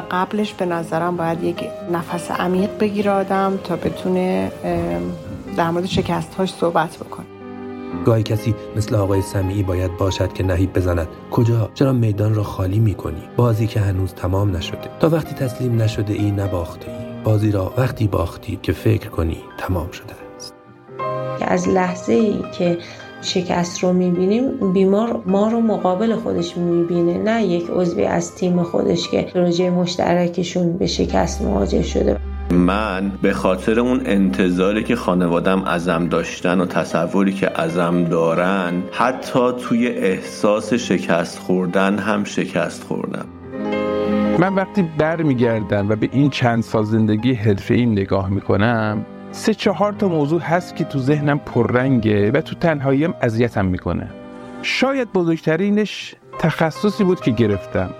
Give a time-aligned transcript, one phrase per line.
[0.00, 4.52] قبلش به نظرم باید یک نفس عمیق بگیره آدم تا بتونه
[5.56, 7.26] در مورد شکستهاش صحبت بکنه.
[8.04, 11.08] گاهی کسی مثل آقای سمیعی باید باشد که نهیب بزند.
[11.30, 14.90] کجا؟ چرا میدان را خالی می کنی بازی که هنوز تمام نشده.
[15.00, 17.22] تا وقتی تسلیم نشده ای نباخته ای.
[17.24, 20.54] بازی را وقتی باختی که فکر کنی تمام شده است.
[21.40, 22.78] از لحظه ای که
[23.24, 29.08] شکست رو می‌بینیم بیمار ما رو مقابل خودش می‌بینه نه یک عضوی از تیم خودش
[29.08, 32.16] که پروژه مشترکشون به شکست مواجه شده.
[32.50, 39.52] من به خاطر اون انتظاری که خانوادم ازم داشتن و تصوری که ازم دارن حتی
[39.60, 43.26] توی احساس شکست خوردن هم شکست خوردم.
[44.38, 49.92] من وقتی برمیگردم و به این چند سال زندگی حرفه این نگاه می‌کنم سه چهار
[49.92, 54.10] تا موضوع هست که تو ذهنم پررنگه و تو تنهاییم اذیتم می‌کنه.
[54.62, 57.90] شاید بزرگترینش تخصصی بود که گرفتم.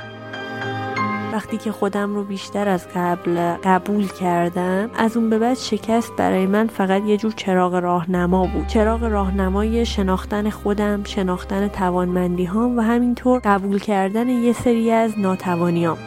[1.33, 6.47] وقتی که خودم رو بیشتر از قبل قبول کردم از اون به بعد شکست برای
[6.47, 8.67] من فقط یه جور چراغ راهنما بود.
[8.67, 15.99] چراغ راهنمای شناختن خودم شناختن توانمندی هام و همینطور قبول کردن یه سری از ناتوانیام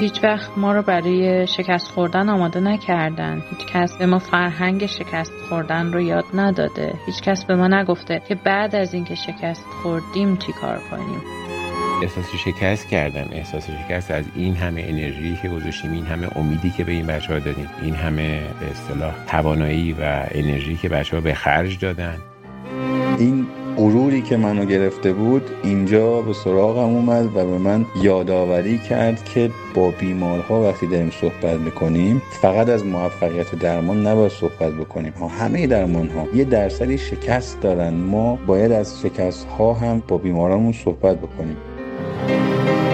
[0.00, 3.42] هیچ وقت ما رو برای شکست خوردن آماده نکردن.
[3.50, 6.94] هیچ کس به ما فرهنگ شکست خوردن رو یاد نداده.
[7.06, 11.20] هیچ کس به ما نگفته که بعد از اینکه شکست خوردیم چی کار کنیم.
[12.02, 16.84] احساس شکست کردم احساس شکست از این همه انرژی که گذاشتیم این همه امیدی که
[16.84, 21.22] به این بچه ها دادیم این همه به اصطلاح توانایی و انرژی که بچه ها
[21.22, 22.16] به خرج دادن.
[23.18, 29.24] این غروری که منو گرفته بود اینجا به سراغم اومد و به من یادآوری کرد
[29.24, 35.12] که با بیمارها وقتی داریم صحبت می‌کنیم فقط از موفقیت درمان نباید صحبت بکنیم.
[35.12, 37.94] ها همه درمان ها یه درصدی شکست دارن.
[37.94, 41.56] ما باید از شکست ها هم با بیمارانمون صحبت بکنیم.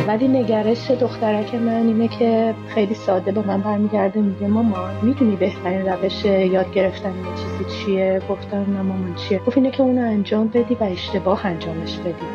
[0.09, 5.87] ولی نگرش دخترک من اینه که خیلی ساده به من برمیگرده میگه مامان می‌دونی بهترین
[5.87, 10.49] روش یاد گرفتن یه چیزی چیه؟ گفتم نه مامان چیه؟ گفت اینه که اونو انجام
[10.49, 12.27] بدی و اشتباه انجامش بدی.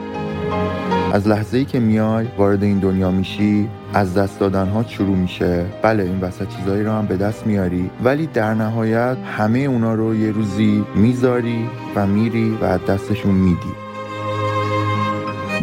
[1.13, 5.66] از لحظه ای که میای وارد این دنیا میشی از دست دادن ها شروع میشه.
[5.81, 10.16] بله این وسط چیزایی رو هم به دست میاری ولی در نهایت همه اونا رو
[10.16, 13.87] یه روزی می‌ذاری و میری و از دستشون میدی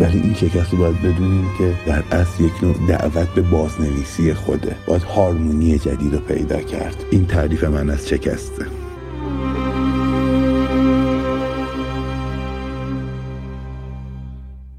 [0.01, 4.77] ولی این شکست رو باید بدونیم که در اصل یک نوع دعوت به بازنویسی خوده
[4.87, 7.05] باید هارمونی جدید رو پیدا کرد.
[7.11, 8.67] این تعریف من از شکسته.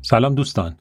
[0.02, 0.76] سلام دوستان.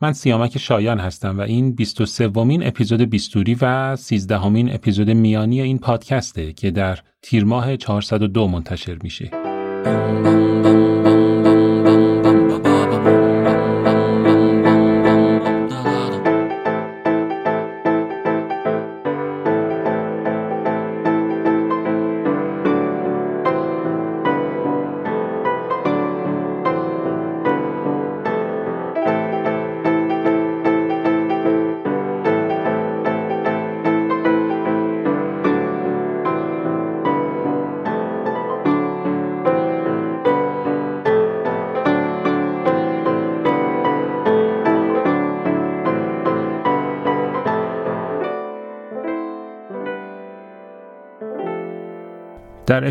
[0.00, 5.62] من سیامک شایان هستم و این 23 ومین اپیزود بیستوری و 13 همین اپیزود میانی
[5.62, 9.30] این پادکسته که در تیر ماه 402 منتشر میشه.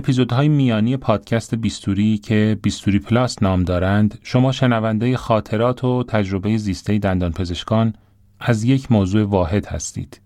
[0.05, 6.97] اپیزودهای میانی پادکست بیستوری که بیستوری پلاس نام دارند شما شنونده خاطرات و تجربه زیسته
[6.97, 7.93] دندان پزشکان
[8.39, 10.21] از یک موضوع واحد هستید.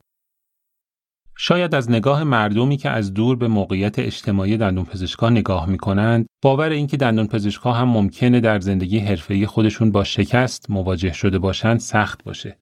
[1.37, 6.25] شاید از نگاه مردمی که از دور به موقعیت اجتماعی دندان پزشکان نگاه می کنند
[6.41, 11.79] باور اینکه دندان پزشکان هم ممکنه در زندگی حرفه‌ای خودشون با شکست مواجه شده باشند
[11.79, 12.59] سخت باشه.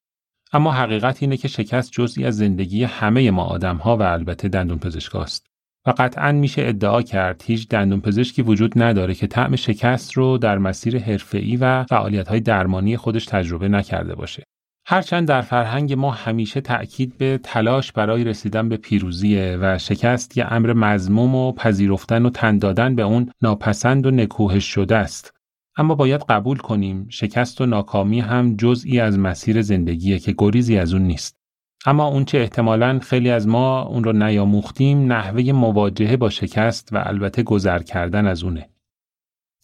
[0.52, 5.48] اما حقیقت اینه که شکست جزئی از زندگی همه ما آدمها و البته دندون پزشکاست.
[5.86, 10.58] و قطعا میشه ادعا کرد هیچ دندون پزشکی وجود نداره که طعم شکست رو در
[10.58, 14.42] مسیر حرفه‌ای و فعالیت‌های درمانی خودش تجربه نکرده باشه.
[14.86, 20.52] هرچند در فرهنگ ما همیشه تأکید به تلاش برای رسیدن به پیروزیه و شکست یه
[20.52, 25.34] امر مزموم و پذیرفتن و تن دادن به اون ناپسند و نکوهش شده است.
[25.76, 30.94] اما باید قبول کنیم شکست و ناکامی هم جزئی از مسیر زندگیه که گریزی از
[30.94, 31.37] اون نیست.
[31.86, 37.42] اما اونچه احتمالا خیلی از ما اون رو نیاموختیم نحوه مواجهه با شکست و البته
[37.42, 38.68] گذر کردن از اونه.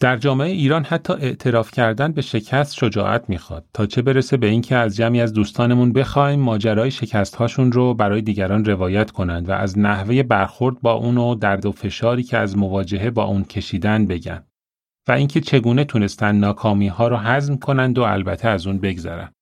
[0.00, 4.76] در جامعه ایران حتی اعتراف کردن به شکست شجاعت می‌خواد تا چه برسه به اینکه
[4.76, 9.78] از جمعی از دوستانمون بخوایم ماجرای شکست هاشون رو برای دیگران روایت کنند و از
[9.78, 14.44] نحوه برخورد با اون و درد و فشاری که از مواجهه با اون کشیدن بگن
[15.08, 19.32] و اینکه چگونه تونستن ناکامی ها رو هضم کنند و البته از اون بگذرن.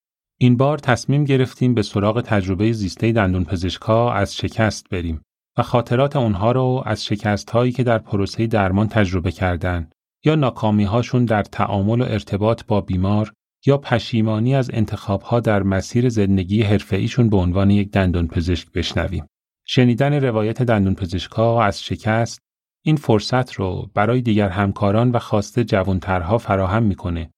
[0.42, 5.22] این بار تصمیم گرفتیم به سراغ تجربه زیسته دندون پزشکا از شکست بریم
[5.58, 9.90] و خاطرات اونها رو از شکست هایی که در پروسه درمان تجربه کردن
[10.24, 13.32] یا ناکامی هاشون در تعامل و ارتباط با بیمار
[13.66, 19.26] یا پشیمانی از انتخاب ها در مسیر زندگی حرفه‌ایشون به عنوان یک دندون پزشک بشنویم.
[19.66, 22.38] شنیدن روایت دندون پزشکا از شکست
[22.84, 27.30] این فرصت رو برای دیگر همکاران و خواسته جوانترها فراهم می‌کنه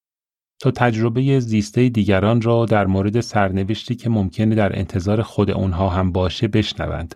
[0.65, 6.13] تا تجربه زیسته دیگران را در مورد سرنوشتی که ممکنه در انتظار خود اونها هم
[6.13, 7.15] باشه بشنوند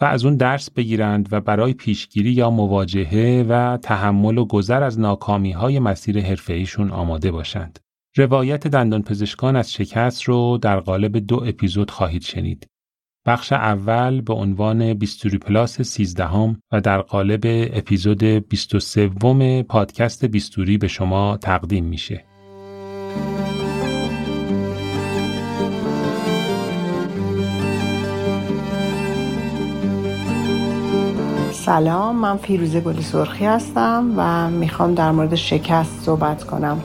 [0.00, 5.00] و از اون درس بگیرند و برای پیشگیری یا مواجهه و تحمل و گذر از
[5.00, 7.78] ناکامی های مسیر حرفه‌ایشون آماده باشند.
[8.16, 12.66] روایت دندان پزشکان از شکست رو در قالب دو اپیزود خواهید شنید.
[13.26, 16.24] بخش اول به عنوان بیستوری پلاس 13
[16.72, 22.29] و در قالب اپیزود 23 پادکست بیستوری به شما تقدیم میشه.
[31.52, 36.80] سلام من فیروزه گلی سرخی هستم و می‌خوام در مورد شکست صحبت کنم.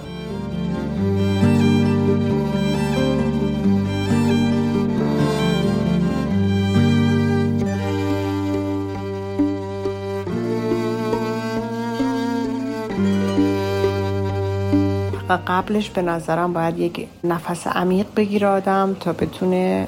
[15.30, 19.88] و قبلش به نظرم باید یک نفس عمیق بگیره آدم تا بتونه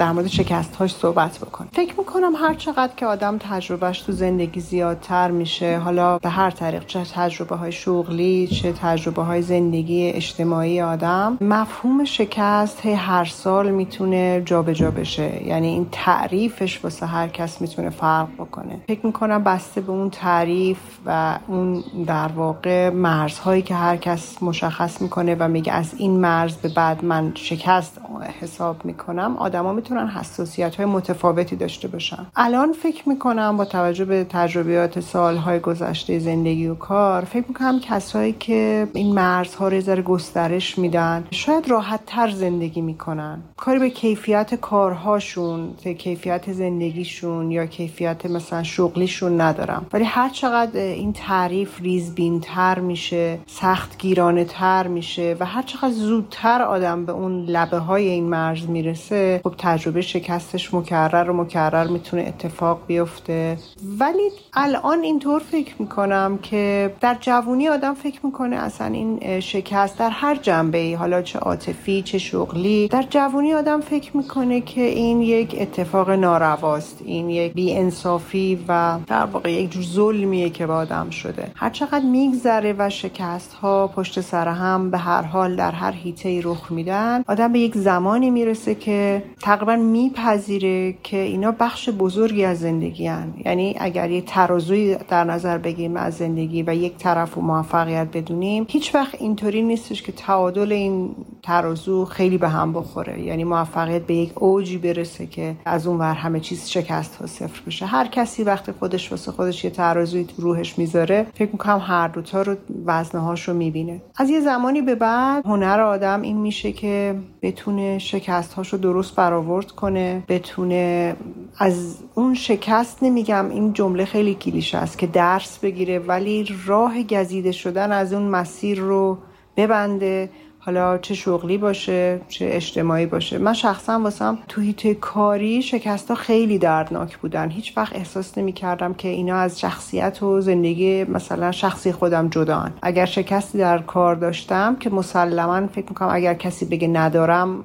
[0.00, 4.60] در مورد شکست هاش صحبت بکنه فکر می‌کنم هر چقدر که آدم تجربهش تو زندگی
[4.60, 10.80] زیادتر میشه حالا به هر طریق چه تجربه های شغلی چه تجربه های زندگی اجتماعی
[10.80, 15.46] آدم مفهوم شکست هی هر سال می‌تونه جابجا بشه.
[15.46, 18.80] یعنی این تعریفش واسه هر کس می‌تونه فرق بکنه.
[18.88, 25.02] فکر می‌کنم بسته به اون تعریف و اون در واقع مرزهایی که هر کس مشخص
[25.02, 28.00] می‌کنه و میگه از این مرز به بعد من شکست
[28.40, 32.26] حساب می‌کنم آدما می‌تونن حساسیت های متفاوتی داشته باشن.
[32.36, 38.32] الان فکر می‌کنم با توجه به تجربیات سالهای گذشته زندگی و کار فکر می‌کنم کسایی
[38.32, 43.42] که این مرزها رو ذره گسترش میدن شاید راحت تر زندگی می‌کنن.
[43.56, 49.86] کاری به کیفیت کارهاشون به کیفیت زندگیشون یا کیفیت مثلا شغلیشون ندارم.
[49.92, 55.90] ولی هر چقدر این تعریف ریزبین تر میشه سخت گیرانه تر میشه و هر چقدر
[55.90, 61.86] زودتر آدم به اون لبه های این مرز می‌رسه خب تجربه شکستش مکرر و مکرر
[61.86, 63.58] می‌تونه اتفاق بیفته.
[63.98, 70.10] ولی الان اینطور فکر می‌کنم که در جوونی آدم فکر می‌کنه اصلا این شکست در
[70.10, 75.22] هر جنبه ای حالا چه عاطفی چه شغلی در جوونی آدم فکر می‌کنه که این
[75.22, 80.72] یک اتفاق نارواست این یک بی انصافی و در واقع یک جور ظلمیه که به
[80.72, 81.52] آدم شده.
[81.56, 86.28] هر چقدر میگذره و شکست ها پشت سر هم به هر حال در هر هیته
[86.28, 89.22] ای رخ میدن آدم به یک زمانی می‌رسه که
[89.60, 93.34] تقریبا میپذیره که اینا بخش بزرگی از زندگی هن.
[93.44, 98.66] یعنی اگر یه ترازوی در نظر بگیریم از زندگی و یک طرف و موفقیت بدونیم
[98.68, 103.20] هیچ وقت اینطوری نیستش که تعادل این ترازو خیلی به هم بخوره.
[103.20, 107.62] یعنی موفقیت به یک اوجی برسه که از اون ور همه چیز شکست ها صفر
[107.66, 107.86] بشه.
[107.86, 112.56] هر کسی وقتی خودش واسه خودش یه ترازوی روحش می‌ذاره فکر می‌کنم هر دوتا رو
[112.86, 114.02] وزنه رو می‌بینه.
[114.16, 119.49] از یه زمانی به بعد هنر آدم این میشه که بتونه شکست هاشو درست برآورد
[119.76, 121.16] کنه بتونه
[121.58, 127.52] از اون شکست نمیگم این جمله خیلی کلیشه است که درس بگیره ولی راه گزیده
[127.52, 129.18] شدن از اون مسیر رو
[129.56, 130.30] ببنده.
[130.62, 133.38] حالا چه شغلی باشه چه اجتماعی باشه.
[133.38, 137.50] من شخصا واسم تو هیته کاری شکست ها خیلی دردناک بودن.
[137.50, 142.72] هیچ وقت احساس نمی کردم که اینا از شخصیت و زندگی مثلا شخصی خودم جدان
[142.82, 147.64] اگر شکستی در کار داشتم که مسلما فکر می‌کنم اگر کسی بگه ندارم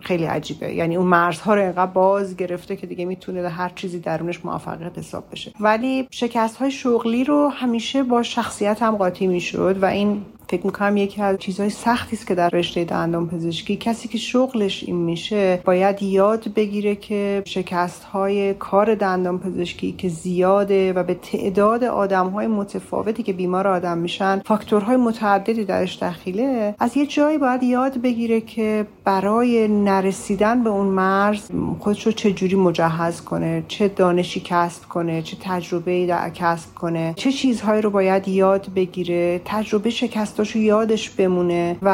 [0.00, 0.74] خیلی عجیبه.
[0.74, 5.24] یعنی اون مرزها رو اینقدر باز گرفته که دیگه می‌تونه هر چیزی درونش موفقیت حساب
[5.32, 5.52] بشه.
[5.60, 10.96] ولی شکست های شغلی رو همیشه با شخصیت هم قاطی می‌شد و این فکر می‌کنم
[10.96, 15.60] یکی از چیزهای سختی است که در رشته دندان پزشکی کسی که شغلش این میشه
[15.64, 22.26] باید یاد بگیره که شکست های کار دندان پزشکی که زیاده و به تعداد آدم
[22.26, 27.98] های متفاوتی که بیمار آدم میشن فاکتورهای متعددی درش دخیله از یه جایی باید یاد
[27.98, 34.88] بگیره که برای نرسیدن به اون مرز خودش رو چجوری مجهز کنه چه دانشی کسب
[34.88, 41.10] کنه چه تجربه کسب کنه چه چیزهایی رو باید یاد بگیره تجربه شکست دستاشو یادش
[41.10, 41.88] بمونه و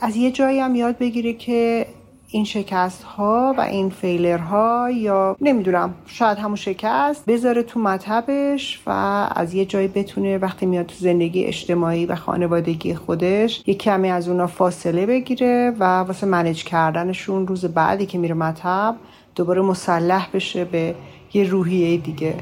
[0.00, 1.86] از یه جایی هم یاد بگیره که
[2.28, 8.80] این شکست ها و این فیلر ها یا نمی‌دونم شاید همون شکست بذاره تو مطبش
[8.86, 8.90] و
[9.36, 14.28] از یه جایی بتونه وقتی میاد تو زندگی اجتماعی و خانوادگی خودش یه کمی از
[14.28, 18.96] اونا فاصله بگیره و واسه منج کردنشون روز بعدی که میره مطب
[19.34, 20.94] دوباره مسلح بشه به
[21.32, 22.34] یه روحیه دیگه.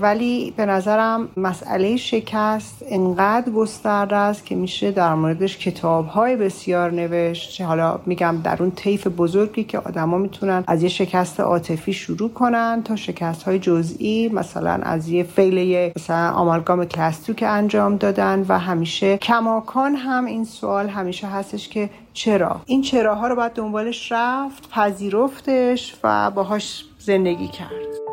[0.00, 6.90] ولی به نظرم مسئله شکست انقدر گسترده است که میشه در موردش کتاب های بسیار
[6.90, 7.60] نوشت.
[7.60, 12.82] حالا میگم در اون طیف بزرگی که آدما می‌تونن از یه شکست عاطفی شروع کنن
[12.84, 18.58] تا شکست های جزئی مثلا از یه فیله مثلا آمالگام کلستو که انجام دادن و
[18.58, 24.70] همیشه کماکان هم این سوال همیشه هستش که چرا؟ این چراها رو باید دنبالش رفت
[24.70, 28.09] پذیرفتش و باهاش زندگی کرد.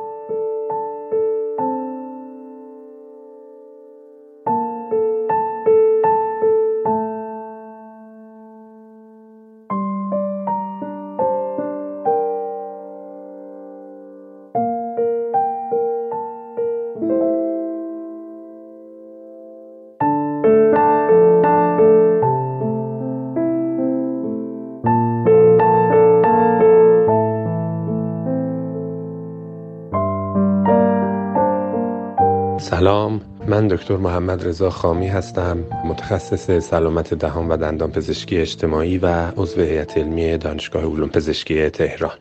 [33.77, 39.97] دکتر محمد رضا خامی هستم متخصص سلامت دهان و دندان پزشکی اجتماعی و عضو هیئت
[39.97, 42.17] علمی دانشگاه علوم پزشکی تهران.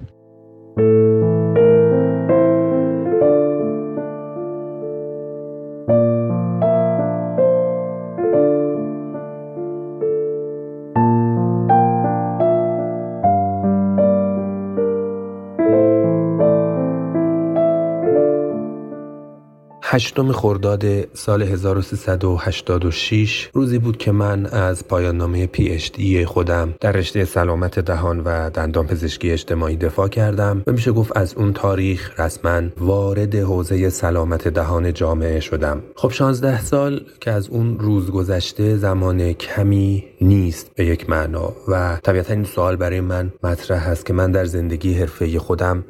[19.96, 26.74] هشتم خرداد سال 1386 روزی بود که من از پایان نامه پی اچ دی خودم
[26.80, 31.52] در رشته سلامت دهان و دندان پزشکی اجتماعی دفاع کردم و میشه گفت از اون
[31.52, 35.82] تاریخ رسما وارد حوزه سلامت دهان جامعه شدم.
[35.94, 41.98] خب 16 سال که از اون روز گذشته زمان کمی نیست به یک معنا و
[42.02, 45.84] طبیعتا این سوال برای من مطرح هست که من در زندگی حرفه خودم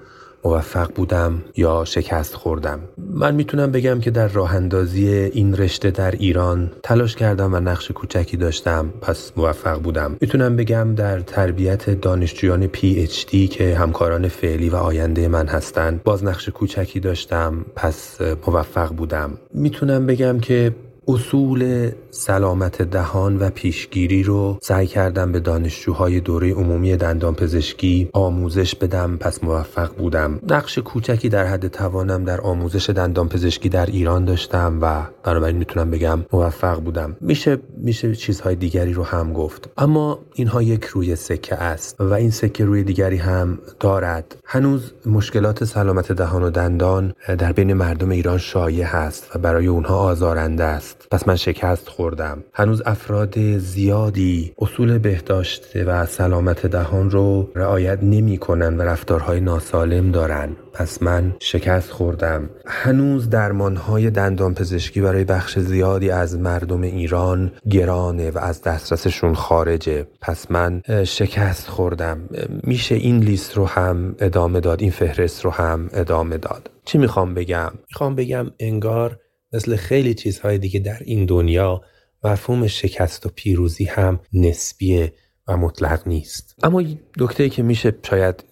[0.47, 2.81] موفق بودم یا شکست خوردم.
[2.99, 7.91] من می‌تونم بگم که در راه اندازی این رشته در ایران تلاش کردم و نقش
[7.91, 8.91] کوچکی داشتم.
[9.01, 10.17] پس موفق بودم.
[10.21, 16.03] می‌تونم بگم در تربیت دانشجویان پی اچ دی که همکاران فعلی و آینده من هستند
[16.03, 17.65] باز نقش کوچکی داشتم.
[17.77, 19.39] پس موفق بودم.
[19.55, 20.75] می‌تونم بگم که
[21.09, 28.75] اصول سلامت دهان و پیشگیری رو سعی کردم به دانشجوهای دوره عمومی دندان پزشکی آموزش
[28.75, 30.41] بدم پس موفق بودم.
[30.51, 35.91] نقش کوچکی در حد توانم در آموزش دندان پزشکی در ایران داشتم و بنابراین می‌تونم
[35.91, 37.17] بگم موفق بودم.
[37.21, 39.69] میشه میشه چیزهای دیگری رو هم گفت.
[39.79, 44.37] اما اینها یک روی سکه است و این سکه روی دیگری هم دارد.
[44.45, 49.99] هنوز مشکلات سلامت دهان و دندان در بین مردم ایران شایع هست و برای اونها
[49.99, 50.96] آزارنده است.
[51.11, 52.45] پس من شکست خوردم.
[52.55, 60.11] هنوز افراد زیادی اصول بهداشت و سلامت دهان رو رعایت نمی کنن و رفتارهای ناسالم
[60.11, 60.57] دارن.
[60.73, 62.51] پس من شکست خوردم.
[62.67, 70.07] هنوز درمانهای دندان پزشکی برای بخش زیادی از مردم ایران گرانه و از دسترسشون خارجه.
[70.21, 72.21] پس من شکست خوردم.
[72.63, 76.71] میشه این لیست رو هم ادامه داد این فهرست رو هم ادامه داد.
[76.85, 79.19] چی می‌خوام بگم؟ می‌خوام بگم انگار
[79.53, 81.83] مثل خیلی چیزهای دیگه در این دنیا
[82.25, 85.13] مفهوم شکست و پیروزی هم نسبیه
[85.49, 86.55] و مطلق نیست.
[86.63, 86.83] اما
[87.19, 88.45] دکته که میشه شاید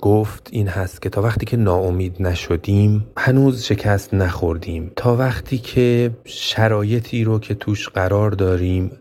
[0.00, 4.92] گفت این هست که تا وقتی که ناامید نشدیم هنوز شکست نخوردیم.
[4.96, 8.92] تا وقتی که شرایطی رو که توش قرار داریم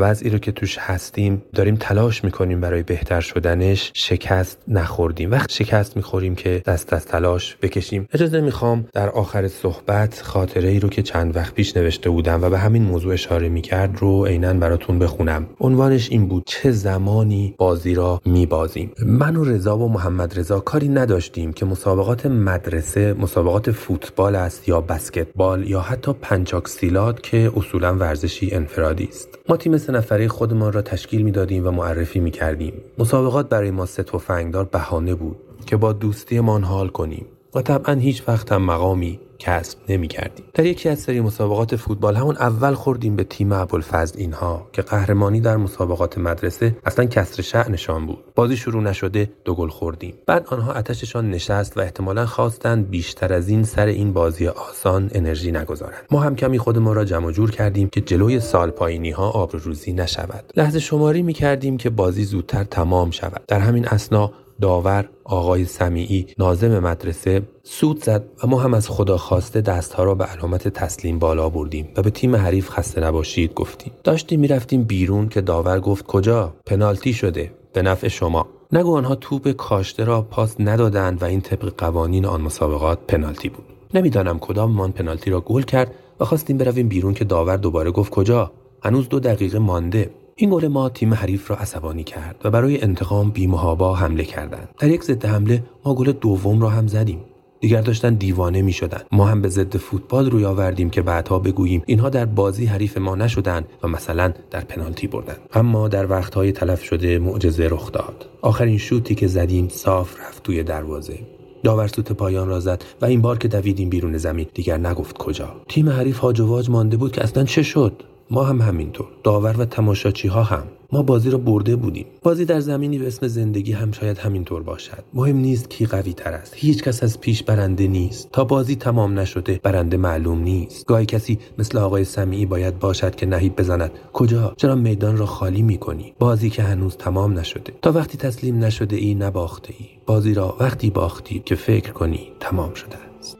[0.00, 5.30] وضعی رو که توش هستیم داریم تلاش می‌کنیم برای بهتر شدنش شکست نخوردیم.
[5.30, 8.08] وقت شکست می‌خوریم که دست از تلاش بکشیم.
[8.12, 12.50] اجازه می‌خوام در آخر صحبت خاطره ای رو که چند وقت پیش نوشته بودم و
[12.50, 15.46] به همین موضوع اشاره می‌کرد رو عینا براتون بخونم.
[15.60, 20.88] عنوانش این بود چه زمانی بازی را میبازیم؟ من و رضا و محمد رضا کاری
[20.88, 28.50] نداشتیم که مسابقات مدرسه مسابقات فوتبال است یا بسکتبال یا حتی پنچاکسیلات که اصولا ورزشی
[28.52, 29.28] انفرادی است.
[29.48, 32.72] ما تیم سه نفره خودمان را تشکیل می‌دادیم و معرفی می کردیم.
[32.98, 35.36] مسابقات برای ما سه تفنگدار بهانه بود
[35.66, 40.44] که با دوستیمان حال کنیم و طبعا هیچ وقت هم مقامی کسب نمی کردیم.
[40.54, 45.40] در یکی از سری مسابقات فوتبال همون اول خوردیم به تیم ابوالفضل اینها که قهرمانی
[45.40, 48.24] در مسابقات مدرسه اصلا کسر شعنشان بود.
[48.34, 50.14] بازی شروع نشده دو گل خوردیم.
[50.26, 55.52] بعد آنها آتششان نشست و احتمالا خواستند بیشتر از این سر این بازی آسان انرژی
[55.52, 56.02] نگذارند.
[56.10, 60.52] ما هم کمی خودمان را جمع جور کردیم که جلوی سال پایینی ها آبروریزی نشود.
[60.56, 63.42] لحظه شماری می کردیم که بازی زودتر تمام شود.
[63.48, 64.32] در همین اسنا
[64.62, 70.14] داور آقای سمیعی نازم مدرسه سود زد و ما هم از خدا خواسته دستها را
[70.14, 73.92] به علامت تسلیم بالا بردیم و به تیم حریف خسته نباشید گفتیم.
[74.04, 77.52] داشتیم می‌رفتیم بیرون که داور گفت کجا؟ پنالتی شده.
[77.72, 78.46] به نفع شما.
[78.72, 83.64] نگو آنها توپ کاشته را پاس ندادند و این طبق قوانین آن مسابقات پنالتی بود.
[83.94, 88.52] نمی‌دانم کداممان پنالتی را گل کرد و خواستیم برویم بیرون که داور دوباره گفت کجا؟
[88.82, 90.10] هنوز دو دقیقه مانده.
[90.42, 94.68] این گل ما تیم حریف را عصبانی کرد و برای انتقام بیمهابا حمله کردند.
[94.78, 97.18] در یک ضد حمله ما گل دوم را هم زدیم.
[97.60, 99.00] دیگر داشتن دیوانه می شدن.
[99.12, 103.14] ما هم به ضد فوتبال روی آوردیم که بعدها بگوییم اینها در بازی حریف ما
[103.14, 105.36] نشدند و مثلا در پنالتی بردن.
[105.52, 108.28] اما در وقتهای تلف شده معجزه رخ داد.
[108.40, 111.18] آخرین شوتی که زدیم صاف رفت توی دروازه.
[111.62, 115.56] داور سوت پایان را زد و این بار که دویدیم بیرون زمین دیگر نگفت کجا.
[115.68, 120.28] تیم حریف هاج مانده بود که اصلا چه شد؟ ما هم همینطور داور و تماشاچی
[120.28, 120.62] ها هم.
[120.92, 122.06] ما بازی را برده بودیم.
[122.22, 125.04] بازی در زمینی به اسم زندگی هم شاید همینطور باشد.
[125.14, 126.54] مهم نیست کی قوی تر است.
[126.56, 128.28] هیچ کس از پیش برنده نیست.
[128.32, 130.86] تا بازی تمام نشده برنده معلوم نیست.
[130.86, 133.90] گاهی کسی مثل آقای سمیعی باید باشد که نهیب بزند.
[134.12, 137.72] کجا؟ چرا میدان را خالی می کنی بازی که هنوز تمام نشده.
[137.82, 139.86] تا وقتی تسلیم نشده ای نباخته ای.
[140.06, 143.38] بازی را وقتی باختی که فکر کنی تمام شده است.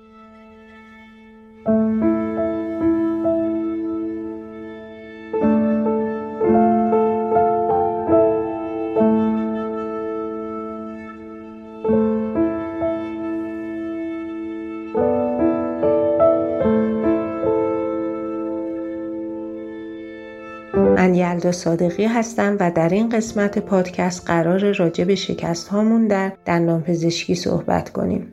[21.42, 26.32] من یلدا صادقی هستم و در این قسمت پادکست قرار راجع به شکست هامون در
[26.44, 28.31] دندان پزشکی صحبت کنیم.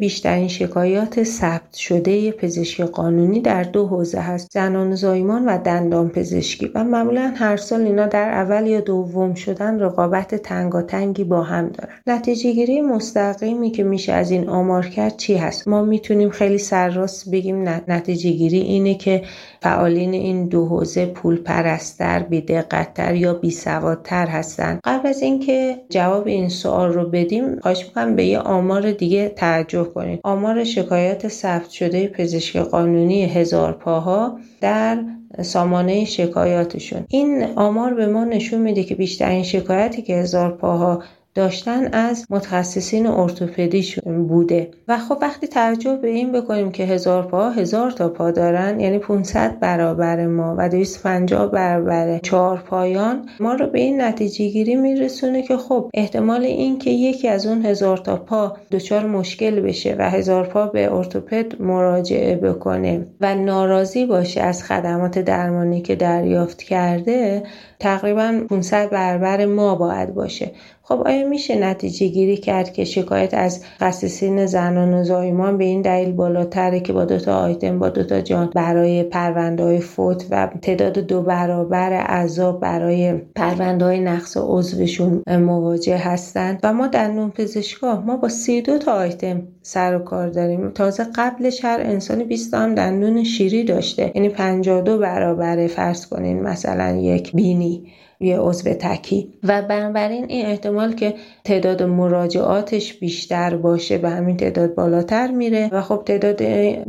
[0.00, 4.48] بیشترین شکایات ثبت شده پزشکی قانونی در دو حوزه هست.
[4.52, 6.70] زنان زایمان و دندان پزشکی.
[6.74, 11.92] و معمولا هر سال اینا در اول یا دوم شدن رقابت تنگاتنگی با هم دارن.
[12.06, 17.30] نتیجه گیری مستقیمی که میشه از این آمار کرد چی هست؟ ما می‌تونیم خیلی سرراست
[17.30, 19.22] بگیم نتیجه گیری اینه که
[19.62, 26.48] فعالین این دو حوزه پول پرستر بیدقتتر یا بیسوادتر هستند قبل از اینکه جواب این
[26.48, 30.20] سوال رو بدیم خواهش می‌کنم به یه آمار دیگه توجه کنید.
[30.24, 35.04] آمار شکایت ثبت شده پزشک قانونی هزار پاها در
[35.42, 37.04] سامانه شکایاتشون.
[37.08, 41.02] این آمار به ما نشون میده که بیشترین شکایتی که هزار پاها
[41.40, 43.94] داشتن از متخصصین ارتوپدی
[44.28, 44.70] بوده.
[44.88, 48.98] و خب وقتی توجه به این بکنیم که هزار پا هزار تا پا دارن یعنی
[48.98, 55.42] 500 برابر ما و 250 برابر چهار پایان ما رو به این نتیجه گیری میرسونه
[55.42, 60.10] که خب احتمال این که یکی از اون هزار تا پا دچار مشکل بشه و
[60.10, 67.42] هزار پا به ارتوپد مراجعه بکنه و ناراضی باشه از خدمات درمانی که دریافت کرده
[67.80, 70.52] تقریبا 500 برابر ما باید باشه.
[70.82, 75.82] خب آیا میشه نتیجه گیری کرد که شکایت از خصیصین زنان و زایمان به این
[75.82, 80.98] دلیل بالاتره که با دوتا آیتم با دوتا جان برای پرونده های فوت و تعداد
[80.98, 88.00] دو برابر عذاب برای پرونده های نقص عضوشون مواجه هستند؟ و ما در نون پزشکا
[88.00, 90.70] ما با سی دو تا آیتم سر و کار داریم.
[90.70, 94.12] تازه قبلش هر انسانی 20 هم دندون شیری داشته.
[94.14, 97.86] یعنی 52 برابر فرض کنین مثلا یک بینی
[98.22, 99.32] یه عضو تکی.
[99.44, 105.68] و بنابراین این احتمال که تعداد مراجعاتش بیشتر باشه به همین تعداد بالاتر میره.
[105.72, 106.36] و خب تعداد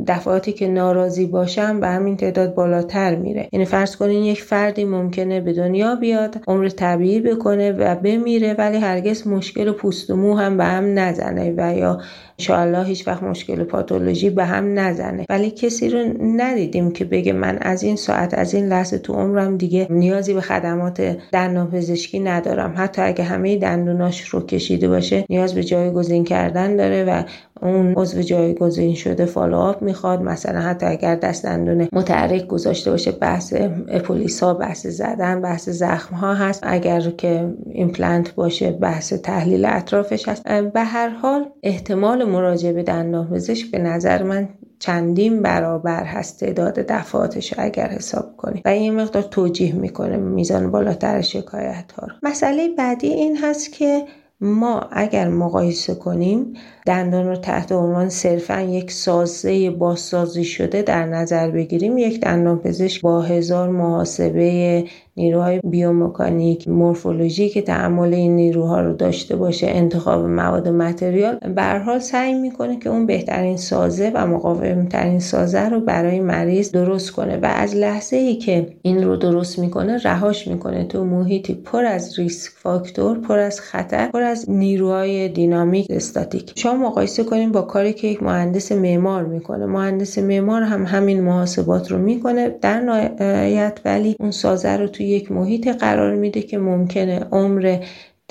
[0.08, 3.50] دفعاتی که ناراضی باشم به همین تعداد بالاتر میره.
[3.52, 8.78] یعنی فرض کنین یک فردی ممکنه به دنیا بیاد عمر طبیعی بکنه و بمیره ولی
[8.78, 12.02] هرگز مشکل پوست و مو هم به هم نزنه و یا
[12.42, 15.26] انشاءالله هیچ وقت مشکل پاتولوژی به هم نزنه.
[15.30, 19.58] ولی کسی رو ندیدیم که بگه من از این ساعت از این لحظه تو عمرم
[19.58, 22.74] دیگه نیازی به خدمات دندان پزشکی ندارم.
[22.78, 27.24] حتی اگه همه دندوناش رو کشیده باشه نیاز به جایگزین کردن داره و
[27.62, 30.22] اون عضو جایگزین شده follow-up می‌خواد.
[30.22, 33.54] مثلا حتی اگر دست دندون متحرک گذاشته باشه بحث
[33.88, 36.60] epulis ها بحث زدن بحث زخم ها هست.
[36.64, 40.48] اگر که ایمپلنت باشه بحث تحلیل اطرافش هست.
[40.48, 43.28] به هر حال احتمال مراجعه به دندان
[43.72, 46.40] به نظر من چندین برابر هست.
[46.40, 52.70] تعداد دفعاتش اگر حساب کنیم و این مقدار توجیه می‌کنه میزان بالاتر شکایت ها مسئله
[52.78, 54.04] بعدی این هست که
[54.42, 56.54] ما اگر مقایسه کنیم
[56.86, 63.02] دندان رو تحت عنوان صرفا یک سازه بازسازی شده در نظر بگیریم یک دندان پزشک
[63.02, 64.86] با هزار محاسبه
[65.18, 72.00] نیروهای بیومکانیک مورفولوژی که تعامل این نیروها رو داشته باشه انتخاب مواد متریال به حال
[72.00, 77.46] سعی می‌کنه که اون بهترین سازه و مقاومترین سازه رو برای مریض درست کنه و
[77.46, 82.52] از لحظه ای که این رو درست می‌کنه رهاش می‌کنه تو محیطی پر از ریسک
[82.56, 86.54] فاکتور پر از خطر پر از نیروهای دینامیک استاتیک.
[86.56, 89.66] شما مقایسه کنیم با کاری که یک مهندس معمار می‌کنه.
[89.66, 92.50] مهندس معمار هم همین محاسبات رو می‌کنه.
[92.62, 97.78] در نهایت ولی اون سازه رو تو یک محیط قرار میده که ممکنه عمر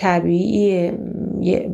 [0.00, 0.90] طبیعی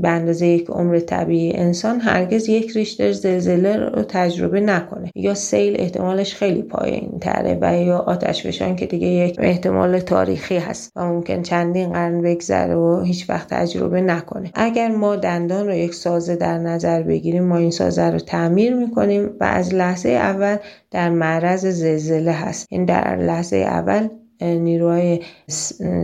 [0.03, 5.11] به اندازه یک عمر طبیعی انسان هرگز یک ریشتر زلزله رو تجربه نکنه.
[5.15, 10.57] یا سیل احتمالش خیلی پایین تره و یا آتش فشان که دیگه یک احتمال تاریخی
[10.57, 14.51] هست و ممکن چندین قرن بگذره و هیچ وقت تجربه نکنه.
[14.55, 19.31] اگر ما دندان رو یک سازه در نظر بگیریم ما این سازه رو تعمیر می‌کنیم
[19.41, 20.57] و از لحظه اول
[20.91, 22.67] در معرض زلزله هست.
[22.71, 24.09] این در لحظه اول
[24.41, 25.21] نیروهای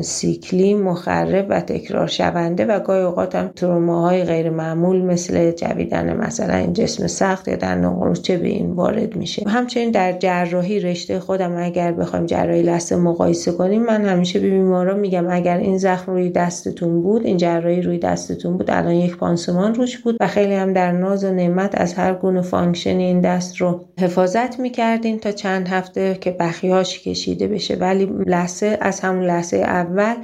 [0.02, 6.54] سیکلی مخرب و تکرار شونده و گاهی اوقات هم تروماهای غیر معمول مثل جویدن مثلا
[6.54, 9.48] این جسم سخت یا در چه به این وارد میشه.
[9.48, 14.94] همچنین در جراحی رشته خودم اگر بخوایم جراحی لثه مقایسه کنیم من همیشه به بیمارا
[14.94, 19.74] میگم اگر این زخم روی دستتون بود این جراحی روی دستتون بود الان یک پانسمان
[19.74, 23.56] روش بود و خیلی هم در ناز و نعمت از هر گونه function این دست
[23.56, 27.76] رو حفاظت می‌کردین تا چند هفته که بخیاش کشیده بشه.
[27.76, 30.16] ولی لثه از همون لحظه اول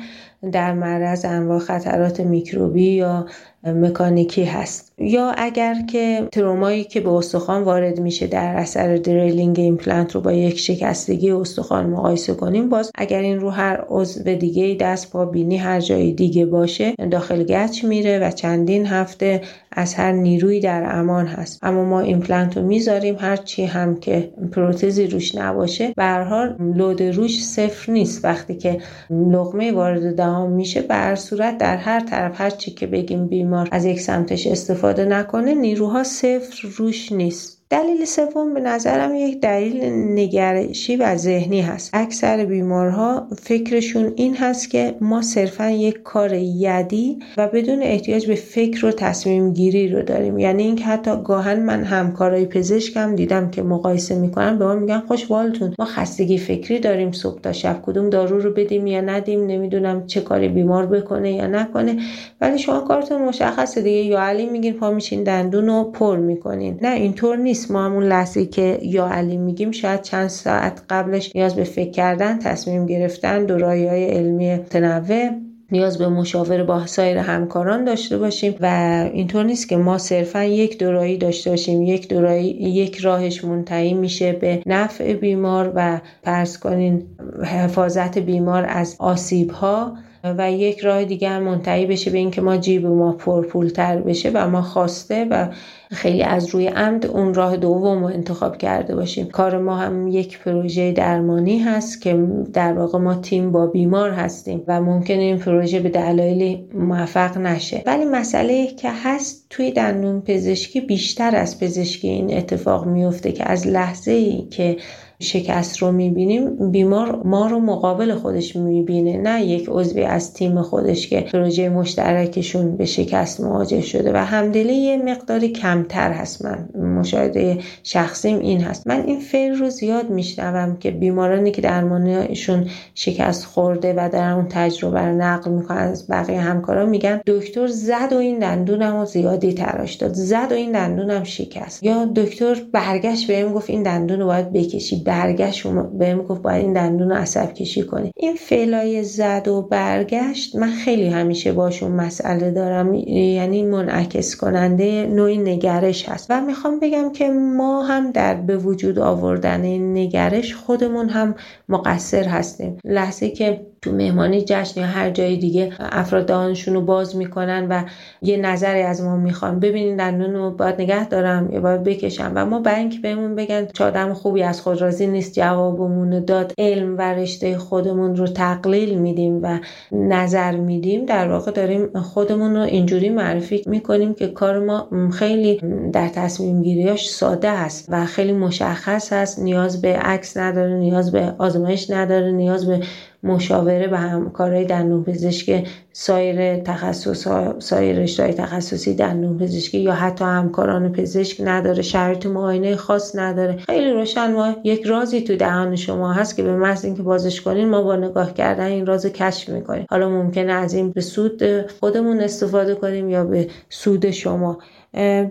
[0.53, 3.27] در معرض انواع خطرات میکروبی یا
[3.65, 4.93] مکانیکی هست.
[4.99, 10.33] یا اگر که ترومایی که به استخوان وارد میشه در اثر drilling ایمپلنت رو با
[10.33, 15.57] یک شکستگی استخوان مقایسه کنیم باز اگر این رو هر عضو دیگه دست پا بینی
[15.57, 19.41] هر جای دیگه باشه داخل گچ میره و چندین هفته
[19.73, 21.59] از هر نیروی در امان هست.
[21.63, 27.03] اما ما ایمپلنت رو می‌ذاریم هر چی هم که پروتزی روش نباشه به هر load
[27.03, 28.25] روش صفر نیست.
[28.25, 28.79] وقتی که
[29.11, 33.69] لقمه وارد دهان میشه به هر صورت در هر طرف هر چی که بگیم بیمار
[33.73, 37.58] از یک سمتش استفاده نکنه نیروها صفر روش نیست.
[37.71, 41.91] دلیل سوم به نظرم یک دلیل نگرشی و ذهنی هست.
[41.93, 48.35] اکثر بیمارها فکرشون این هست که ما صرفا یک کار یدی و بدون احتیاج به
[48.35, 50.39] فکر و تصمیم گیری رو داریم.
[50.39, 55.75] یعنی اینکه حتی گاهن من همکارای پزشکم دیدم که مقایسه می‌کنن به ما میگن خوشبالتون
[55.79, 60.21] ما خستگی فکری داریم صبح تا شب کدوم دارو رو بدیم یا ندیم نمی‌دونم چه
[60.21, 61.97] کاری بیمار بکنه یا نکنه.
[62.41, 64.03] ولی شما کارتون مشخصه دیگه.
[64.03, 66.79] یا علی میگین پا میشین دندون رو پر می‌کنین.
[66.83, 67.58] نه اینطور نیست.
[67.71, 72.39] ما همون لحظه که یا علی میگیم شاید چند ساعت قبلش نیاز به فکر کردن
[72.39, 75.31] تصمیم گرفتن دورایی های علمی متنوع
[75.73, 78.67] نیاز به مشاوره با سایر همکاران داشته باشیم و
[79.13, 81.83] اینطور نیست که ما صرفا یک دورایی داشته باشیم.
[81.83, 87.03] یک دورایی یک راهش منتهی میشه به نفع بیمار و پرس کنین
[87.45, 92.57] حفاظت بیمار از آسیب ها و یک راه دیگه هم منتهی بشه به اینکه ما
[92.57, 95.49] جیب ما پرپولتر بشه و ما خواسته و
[95.91, 99.27] خیلی از روی عمد اون راه دوم رو انتخاب کرده باشیم.
[99.27, 104.63] کار ما هم یک پروژه درمانی هست که در واقع ما تیم با بیمار هستیم
[104.67, 107.83] و ممکنه این پروژه به دلایلی موفق نشه.
[107.87, 113.67] ولی مسئله که هست توی دندون پزشکی بیشتر از پزشکی این اتفاق میفته که از
[113.67, 114.77] لحظه ای که
[115.23, 121.09] شکست رو می‌بینیم بیمار ما رو مقابل خودش می‌بینه نه یک عضوی از تیم خودش
[121.09, 124.13] که پروژه مشترکشون به شکست مواجه شده.
[124.13, 126.45] و همدلی یه مقداری کمتر هست.
[126.45, 128.87] من مشاهده شخصیم این هست.
[128.87, 134.47] من این فعل رو زیاد میشنوم که بیمارانی که درمانشون شکست خورده و در اون
[134.49, 139.53] تجربه رو نقل می‌کنن از بقیه همکارا میگن دکتر زد و این دندونم رو زیادی
[139.53, 140.13] تراش داد.
[140.13, 141.83] زد و این دندونم شکست.
[141.83, 145.05] یا دکتر برگشت بهم گفت این دندون رو باید بکشی.
[145.09, 145.67] برگشت
[145.99, 148.13] بهم گفت باید این دندون رو عصب کشی کنی.
[148.17, 152.95] این فعلای زد و برگشت من خیلی همیشه باشون مسئله دارم.
[152.95, 156.27] یعنی منعکس کننده نوعی نگرش هست.
[156.31, 159.61] و می‌خوام بگم که ما هم در به وجود آوردن
[159.93, 161.35] نگرش خودمون هم
[161.69, 162.79] مقصر هستیم.
[162.85, 167.83] لحظه که تو مهمانی جشن یا هر جای دیگه افراد دهانشون رو باز می‌کنن و
[168.23, 169.61] یه نظری از ما می‌خوان.
[169.61, 172.33] ببینین دندون رو باید نگه دارم یا باید بکشم.
[172.35, 176.53] و ما بنک بهمون بگن چه آدم خوبی از خود راضی نیست جوابمون داد.
[176.59, 179.59] علم و رشته خودمون رو تقلیل میدیم و
[179.93, 181.05] نظر میدیم.
[181.05, 185.61] در واقع داریم خودمون رو اینجوری معرفی می‌کنیم که کار ما خیلی
[185.93, 191.35] در تصمیم گیریاش ساده است و خیلی مشخص هست نیاز به عکس نداره نیاز به
[191.39, 192.81] آزمایش نداره نیاز به
[193.23, 197.29] مشاوره به همکارای دندون پزشک سایر تخصص
[197.59, 203.57] سایر رشته تخصصی دندون پزشکی یا حتی همکاران پزشک نداره شرط معاینه خاص نداره.
[203.57, 207.69] خیلی روشن ما یک رازی تو دهان شما هست که به محض اینکه بازش کنین
[207.69, 209.87] ما با نگاه کردن این راز کشف می‌کنیم.
[209.91, 211.43] حالا ممکنه از این به سود
[211.81, 214.59] خودمون استفاده کنیم یا به سود شما.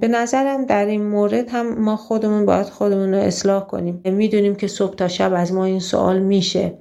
[0.01, 4.01] به نظرم در این مورد هم ما خودمون باید خودمون رو اصلاح کنیم.
[4.06, 6.73] می‌دونیم که صبح تا شب از ما این سوال میشه.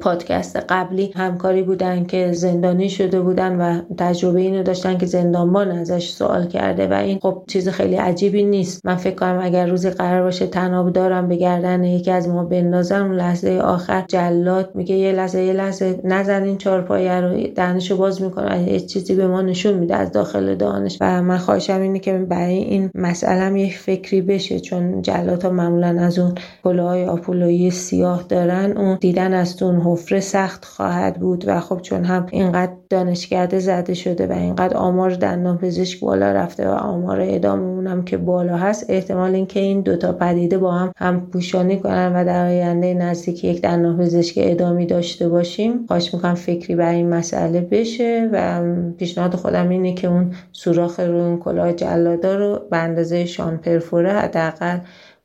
[0.00, 6.10] پادکست قبلی همکاری بودن که زندانی شده بودن و تجربه اینو داشتن که زندانبان ازش
[6.10, 8.86] سوال کرده و این خب چیز خیلی عجیبی نیست.
[8.86, 13.02] من فکر کنم اگر روزی قرار باشه تناب دارم به گردن یکی از ما بندازن
[13.02, 17.46] اون لحظه آخر جلاد میگه یه لحظه یه لحظه نزنین چهارپایه رو.
[17.54, 18.72] دهنشو باز می‌کنه.
[18.72, 20.98] یه چیزی به ما نشون میده از داخل دانش.
[21.00, 26.00] و من خواهشم اینه که برای این مسئله یک فکری بشه چون جلات ها معمولا
[26.00, 31.60] از اون کلاهای آپولویی سیاه دارن اون دیدن از اون حفره سخت خواهد بود و
[31.60, 36.72] خب چون هم اینقدر دانشکده زده شده و اینقدر آمار دندان پزشک بالا رفته و
[36.72, 41.80] آمار اداممون هم که بالا هست احتمال اینکه این دوتا پدیده با هم هم پوشانی
[41.80, 45.86] کنن و در آینده نزدیک یک دندان پزشک ادامی داشته باشیم.
[45.86, 48.62] خواهش می‌کنم فکری بر این مسئله بشه و
[48.98, 54.12] پیشنهاد خودم اینه که اون سوراخ رو اون کلاه جلادا رو به اندازه شان پرفوره
[54.12, 54.78] حداقل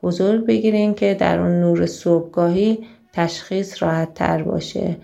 [0.03, 2.79] بزرگ بگیرین که در اون نور صبحگاهی
[3.13, 4.97] تشخیص راحت تر باشه.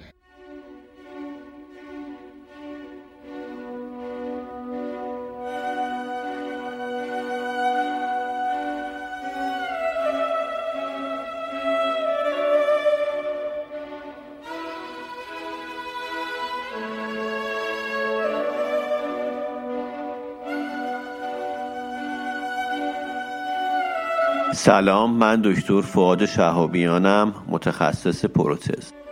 [24.66, 29.03] سلام من دکتر فعاد شهابیانم متخصص پروتز.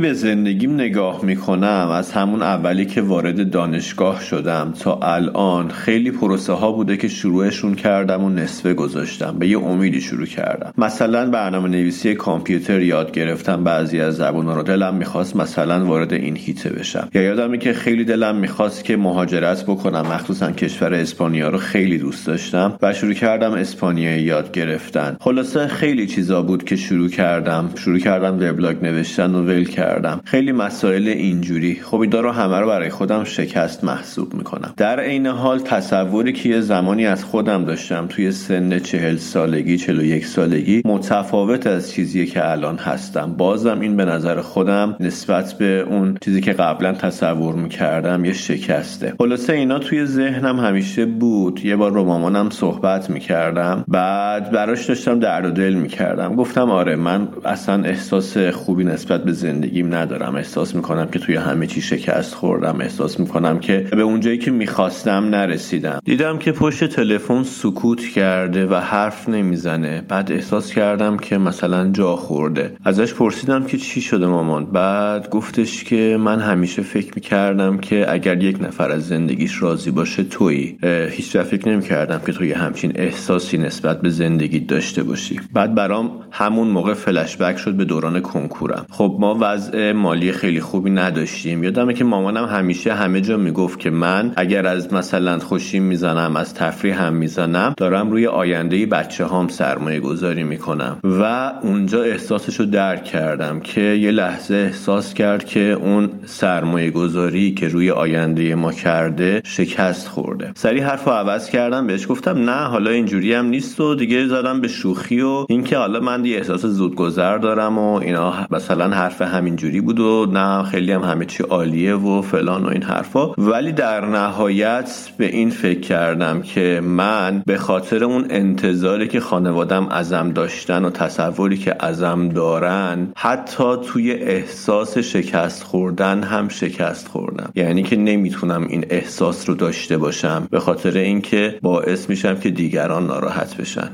[0.00, 6.52] به زندگیم نگاه می‌کنم از همون اولی که وارد دانشگاه شدم تا الان خیلی پروسه
[6.52, 10.72] ها بوده که شروعشون کردم و نصفه گذاشتم به یه امیدی شروع کردم.
[10.78, 16.36] مثلا برنامه نویسی کامپیوتر یاد گرفتم بعضی از زبان رو دلم می‌خواست مثلا وارد این
[16.36, 17.08] هیته بشم.
[17.14, 22.26] یا یادمی که خیلی دلم می‌خواست که مهاجرت بکنم مخصوصا کشور اسپانیا رو خیلی دوست
[22.26, 25.16] داشتم و شروع کردم اسپانیایی یاد گرفتن.
[25.20, 27.70] خلاصه خیلی چیزا بود که شروع کردم.
[27.76, 29.99] شروع کردم وبلاگ نوشتن و کردم.
[30.24, 31.74] خیلی مسائل اینجوری.
[31.74, 34.72] خب اینا رو همه رو برای خودم شکست محسوب می‌کنم.
[34.76, 39.98] در عین حال تصوری که یه زمانی از خودم داشتم توی سن چهل سالگی چهل
[39.98, 43.34] و یک سالگی متفاوت از چیزی که الان هستم.
[43.36, 49.14] بازم این به نظر خودم نسبت به اون چیزی که قبلا تصور می‌کردم یه شکسته.
[49.18, 51.64] خلاصه اینا توی ذهنم همیشه بود.
[51.64, 53.84] یه بار رو مامانم صحبت می‌کردم.
[53.88, 56.34] بعد براش داشتم درد و دل می‌کردم.
[56.36, 59.32] گفتم آره من اصلا احساس خوبی نسبت به
[59.80, 60.34] زندگیم ندارم.
[60.34, 62.80] احساس می‌کنم که توی همه چی شکست خوردم.
[62.80, 66.00] احساس می‌کنم که به اونجایی که می‌خواستم نرسیدم.
[66.04, 70.02] دیدم که پشت تلفن سکوت کرده و حرف نمی‌زنه.
[70.08, 72.76] بعد احساس کردم که مثلا جا خورده.
[72.84, 74.66] ازش پرسیدم که چی شده مامان.
[74.66, 80.24] بعد گفتش که من همیشه فکر می‌کردم که اگر یک نفر از زندگیش راضی باشه
[80.24, 80.78] تویی.
[81.10, 85.40] هیچ فکر نمی‌کردم که توی همچین احساسی نسبت به زندگی داشته باشی.
[85.52, 88.86] بعد برام همون موقع فلش بک شد به دوران کنکورم.
[88.90, 91.64] خب ما وضع مالی خیلی خوبی نداشتیم.
[91.64, 96.54] یادمه که مامانم همیشه همه جا می‌گفت که من اگر از مثلا خوشیم می‌زنم از
[96.54, 100.98] تفریح هم می‌زنم دارم روی آینده بچه هام سرمایه گذاری می‌کنم.
[101.04, 107.54] و اونجا احساسش رو درک کردم که یه لحظه احساس کرد که اون سرمایه گذاری
[107.54, 110.52] که روی آینده ما کرده شکست خورده.
[110.54, 114.60] سری حرف رو عوض کردم بهش گفتم نه حالا اینجوری هم نیست و دیگه زدم
[114.60, 118.34] به شوخی و اینکه حالا من یه احساس زودگذر دارم و اینا.
[118.50, 119.22] مثلا حرف
[119.60, 123.32] همینجوری بود و نه خیلی هم همه چی عالیه و فلان و این حرفا.
[123.38, 129.88] ولی در نهایت به این فکر کردم که من به خاطر اون انتظاری که خانوادم
[129.88, 137.52] ازم داشتن و تصوری که ازم دارن حتی توی احساس شکست خوردن هم شکست خوردم.
[137.54, 143.06] یعنی که نمی‌تونم این احساس رو داشته باشم به خاطر اینکه باعث میشم که دیگران
[143.06, 143.90] ناراحت بشن.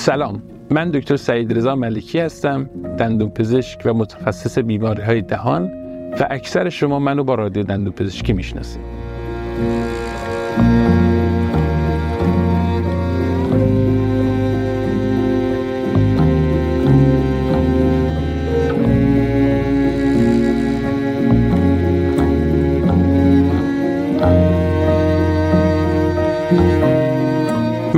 [0.00, 0.42] سلام.
[0.70, 5.70] من دکتر سعید رضا ملکی هستم دندون پزشک و متخصص بیماری های دهان
[6.20, 8.80] و اکثر شما منو با رادیو دندون پزشکی می‌شناسید.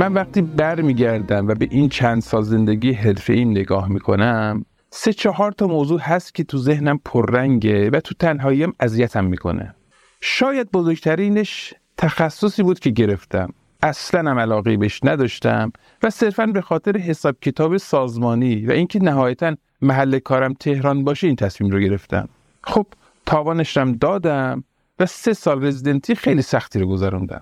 [0.03, 5.51] من وقتی برمیگردم و به این چند سال زندگی حرفه ایم نگاه می‌کنم سه چهار
[5.51, 9.75] تا موضوع هست که تو ذهنم پررنگه و تو تنهاییم اذیتم می‌کنه.
[10.21, 13.53] شاید بزرگترینش تخصصی بود که گرفتم.
[13.83, 15.71] اصلا هم علاقه بهش نداشتم
[16.03, 21.35] و صرفا به خاطر حساب کتاب سازمانی و اینکه نهایتا محل کارم تهران باشه این
[21.35, 22.29] تصمیم رو گرفتم.
[22.63, 22.85] خب
[23.25, 24.63] تاوانشم دادم
[24.99, 27.41] و سه سال رزیدنتی خیلی سختی رو گذروندم.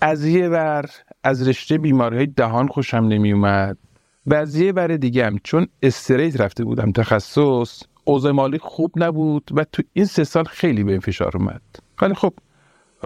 [0.00, 0.90] از یه ور
[1.24, 3.78] از رشته بیماری های دهان خوشم نمی اومد
[4.26, 9.50] و از یه ور دیگه هم چون استریت رفته بودم تخصص اوضاع مالی خوب نبود
[9.54, 11.62] و تو این سه سال خیلی به فشار اومد.
[12.02, 12.34] ولی خب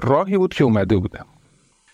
[0.02, 1.26] راهی بود که اومده بودم.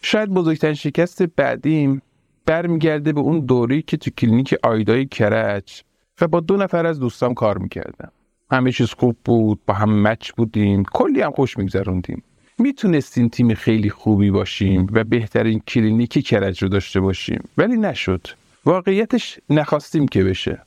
[0.02, 2.02] شاید بزرگترین شکست بعدیم
[2.46, 5.82] برمیگرده به اون دوری که تو کلینیک آیدای کرج
[6.20, 8.12] و با دو نفر از دوستام کار می‌کردم.
[8.50, 12.22] همه چیز خوب بود با هم مچ بودیم کلی هم خوش میگذروندیم.
[12.58, 18.28] می‌تونستیم تیم خیلی خوبی باشیم و بهترین کلینیک کرج رو داشته باشیم ولی نشد.
[18.64, 20.62] واقعیتش نخواستیم که بشه.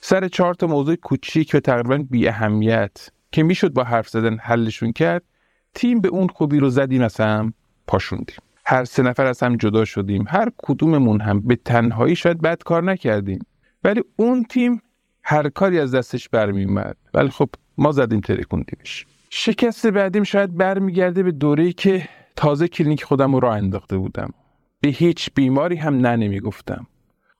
[0.00, 4.92] سر چهار تا موضوع کوچیک و تقریبا بی اهمیت که می‌شد با حرف زدن حلشون
[4.92, 5.22] کرد
[5.74, 7.54] تیم به اون خوبی رو زدیم از هم
[7.86, 8.36] پاشوندیم.
[8.66, 12.82] هر سه نفر از هم جدا شدیم هر کدوممون هم به تنهایی شاید بد کار
[12.82, 13.46] نکردیم.
[13.84, 14.82] ولی اون تیم
[15.22, 19.06] هر کاری از دستش برمیومد ولی خب ما زدیم ترکوندیمش.
[19.32, 24.30] شکست بعدیم شاید برمیگرده به دوره‌ای که تازه کلینیک خودم رو راه انداخته بودم.
[24.80, 26.86] به هیچ بیماری هم نه نمی‌گفتم.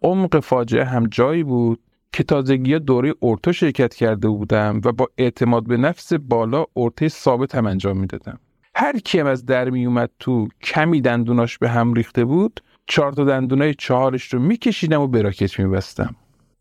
[0.02, 1.80] عمق فاجعه هم جایی بود
[2.12, 7.54] که تازگی دوره ortho شرکت کرده بودم و با اعتماد به نفس بالا ortho ثابت
[7.54, 8.38] هم انجام می‌دادم.
[8.74, 13.24] هر کیم از در می اومد تو کمی دندوناش به هم ریخته بود چهار تا
[13.24, 16.16] دندونای چهارش رو میکشیدم و براکت میبستم.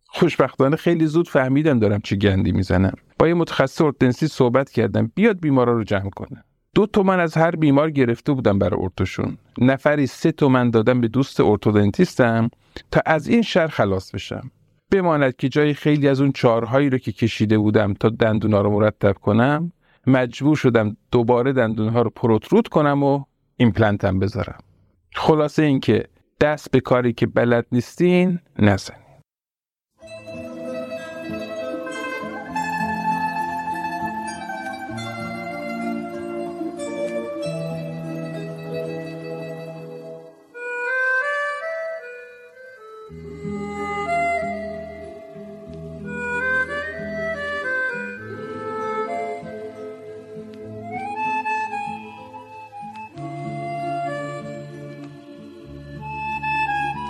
[0.07, 2.93] خوشبختانه خیلی زود فهمیدم دارم چه گندی می‌زنم.
[3.19, 5.11] با یه متخصص ارتودنسی صحبت کردم.
[5.15, 6.43] بیاد بیمارا رو جمع کنه.
[6.75, 9.37] دو تومن از هر بیمار گرفته بودم برای ارتوشون.
[9.57, 12.49] نفری سه تومن دادم به دوست ارتودنتیستم
[12.91, 14.51] تا از این شر خلاص بشم.
[14.91, 19.13] بماند که جای خیلی از اون چارهایی رو که کشیده بودم تا دندونا رو مرتب
[19.13, 19.71] کنم
[20.07, 23.23] مجبور شدم دوباره دندونها رو پروترود کنم و
[23.57, 24.59] ایمپلنتم بذارم.
[25.15, 26.05] خلاصه اینکه
[26.41, 29.08] دست به کاری که بلد نیستین نزنید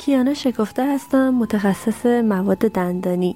[0.09, 3.35] کیانا شکفته هستم متخصص مواد دندانی.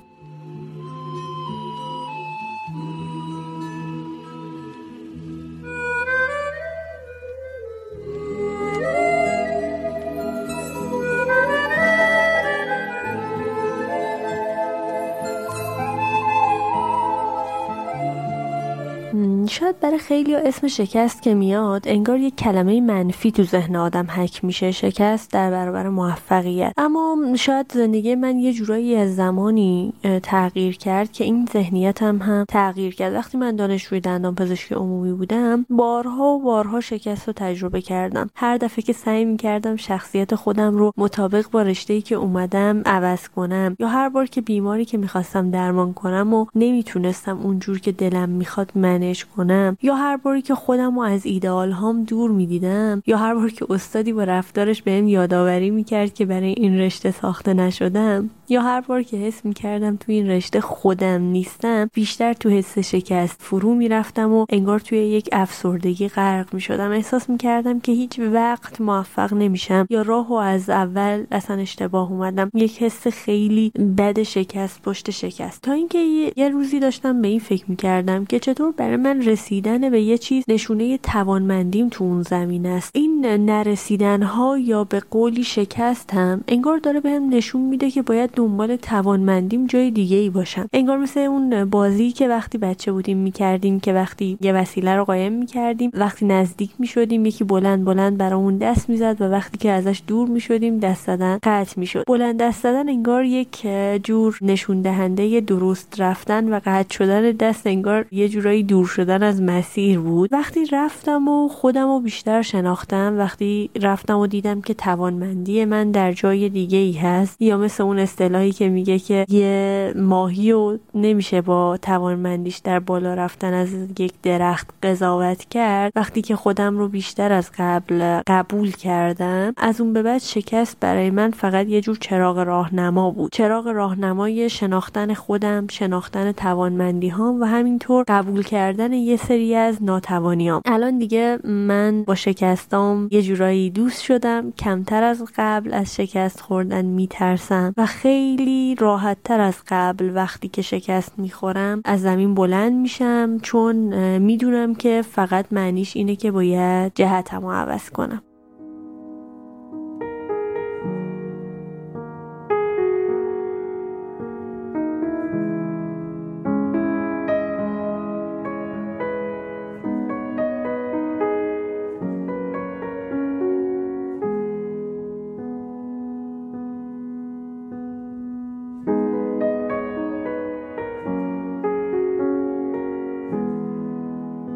[19.94, 24.72] برای خیلی اسم شکست که میاد انگار یک کلمه منفی تو ذهن آدم حک میشه.
[24.72, 26.74] شکست در برابر موفقیت.
[26.78, 32.46] اما شاید زندگی من یه جورایی از زمانی تغییر کرد که این ذهنیتم هم, هم
[32.50, 33.14] تغییر کرد.
[33.14, 38.30] وقتی من دانشجوی دندان پزشکی عمومی بودم بارها و بارها شکست رو تجربه کردم.
[38.36, 43.76] هر دفعه که سعی می‌کردم شخصیت خودم رو مطابق با رشته که اومدم عوض کنم
[43.80, 48.72] یا هر بار که بیماری که می‌خواستم درمان کنم و نمی‌تونستم اونجور که دلم می‌خواد
[48.76, 53.36] منش کنم یا هر باری که خودم رو از ایدئال هام دور می‌دیدم یا هر
[53.36, 58.62] بار که استادی با رفتارش بهم یادآوری می‌کرد که برای این رشته ساخته نشدم یا
[58.62, 63.76] هر بار که حس می‌کردم تو این رشته خودم نیستم بیشتر تو حس شکست فرو
[63.76, 66.92] می‌رفتم و انگار توی یک افسردگی غرق می‌شدم.
[66.92, 72.50] احساس می‌کردم که هیچ وقت موفق نمیشم یا راه و از اول اصلا اشتباه اومدم.
[72.54, 75.62] یک حس خیلی بد شکست پشت شکست.
[75.62, 76.00] تا اینکه
[76.36, 80.44] یه روزی داشتم به این فکر می‌کردم که چطور برای من رسیدن به یه چیز
[80.48, 82.92] نشونه توانمندیم تو اون زمین است.
[82.94, 88.02] این نرسیدن ها یا به قولی شکست هم انگار داره بهم به نشون میده که
[88.02, 93.18] باید دنبال توانمندیم جای دیگه ای باشم انگار مثل اون بازی که وقتی بچه بودیم
[93.18, 98.58] می‌کردیم که وقتی یه وسیله رو قایم می‌کردیم وقتی نزدیک می‌شدیم یکی بلند بلند برامون
[98.58, 102.04] دست می‌زد و وقتی که ازش دور می‌شدیم دست زدن قطع می‌شد.
[102.08, 103.68] بلند دست زدن انگار یک
[104.04, 109.42] جور نشون دهنده درست رفتن و قطع شدن دست انگار یه جورایی دور شدن از
[109.42, 109.63] مسیر
[109.98, 110.34] بود.
[110.34, 116.12] وقتی رفتم و خودم رو بیشتر شناختم وقتی رفتم و دیدم که توانمندی من در
[116.12, 121.42] جای دیگه ای هست یا مثل اون اصطلاحی که میگه که یه ماهی رو نمیشه
[121.42, 125.92] با توانمندیش در بالا رفتن از یک درخت قضاوت کرد.
[125.96, 131.10] وقتی که خودم رو بیشتر از قبل قبول کردم از اون به بعد شکست برای
[131.10, 133.32] من فقط یه جور چراغ راهنما بود.
[133.32, 140.62] چراغ راهنمای شناختن خودم شناختن توانمندی ها و همینطور قبول کردن یه سری از ناتوانیام.
[140.66, 146.86] الان دیگه من با شکستام یه جورایی دوست شدم کمتر از قبل از شکست خوردن
[146.86, 153.40] میترسم و خیلی راحت تر از قبل وقتی که شکست می‌خورم از زمین بلند میشم
[153.42, 153.76] چون
[154.18, 158.22] می‌دونم که فقط معنیش اینه که باید جهتمو عوض کنم.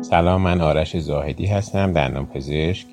[0.10, 2.88] سلام من آرش زاهدی هستم دندان پزشک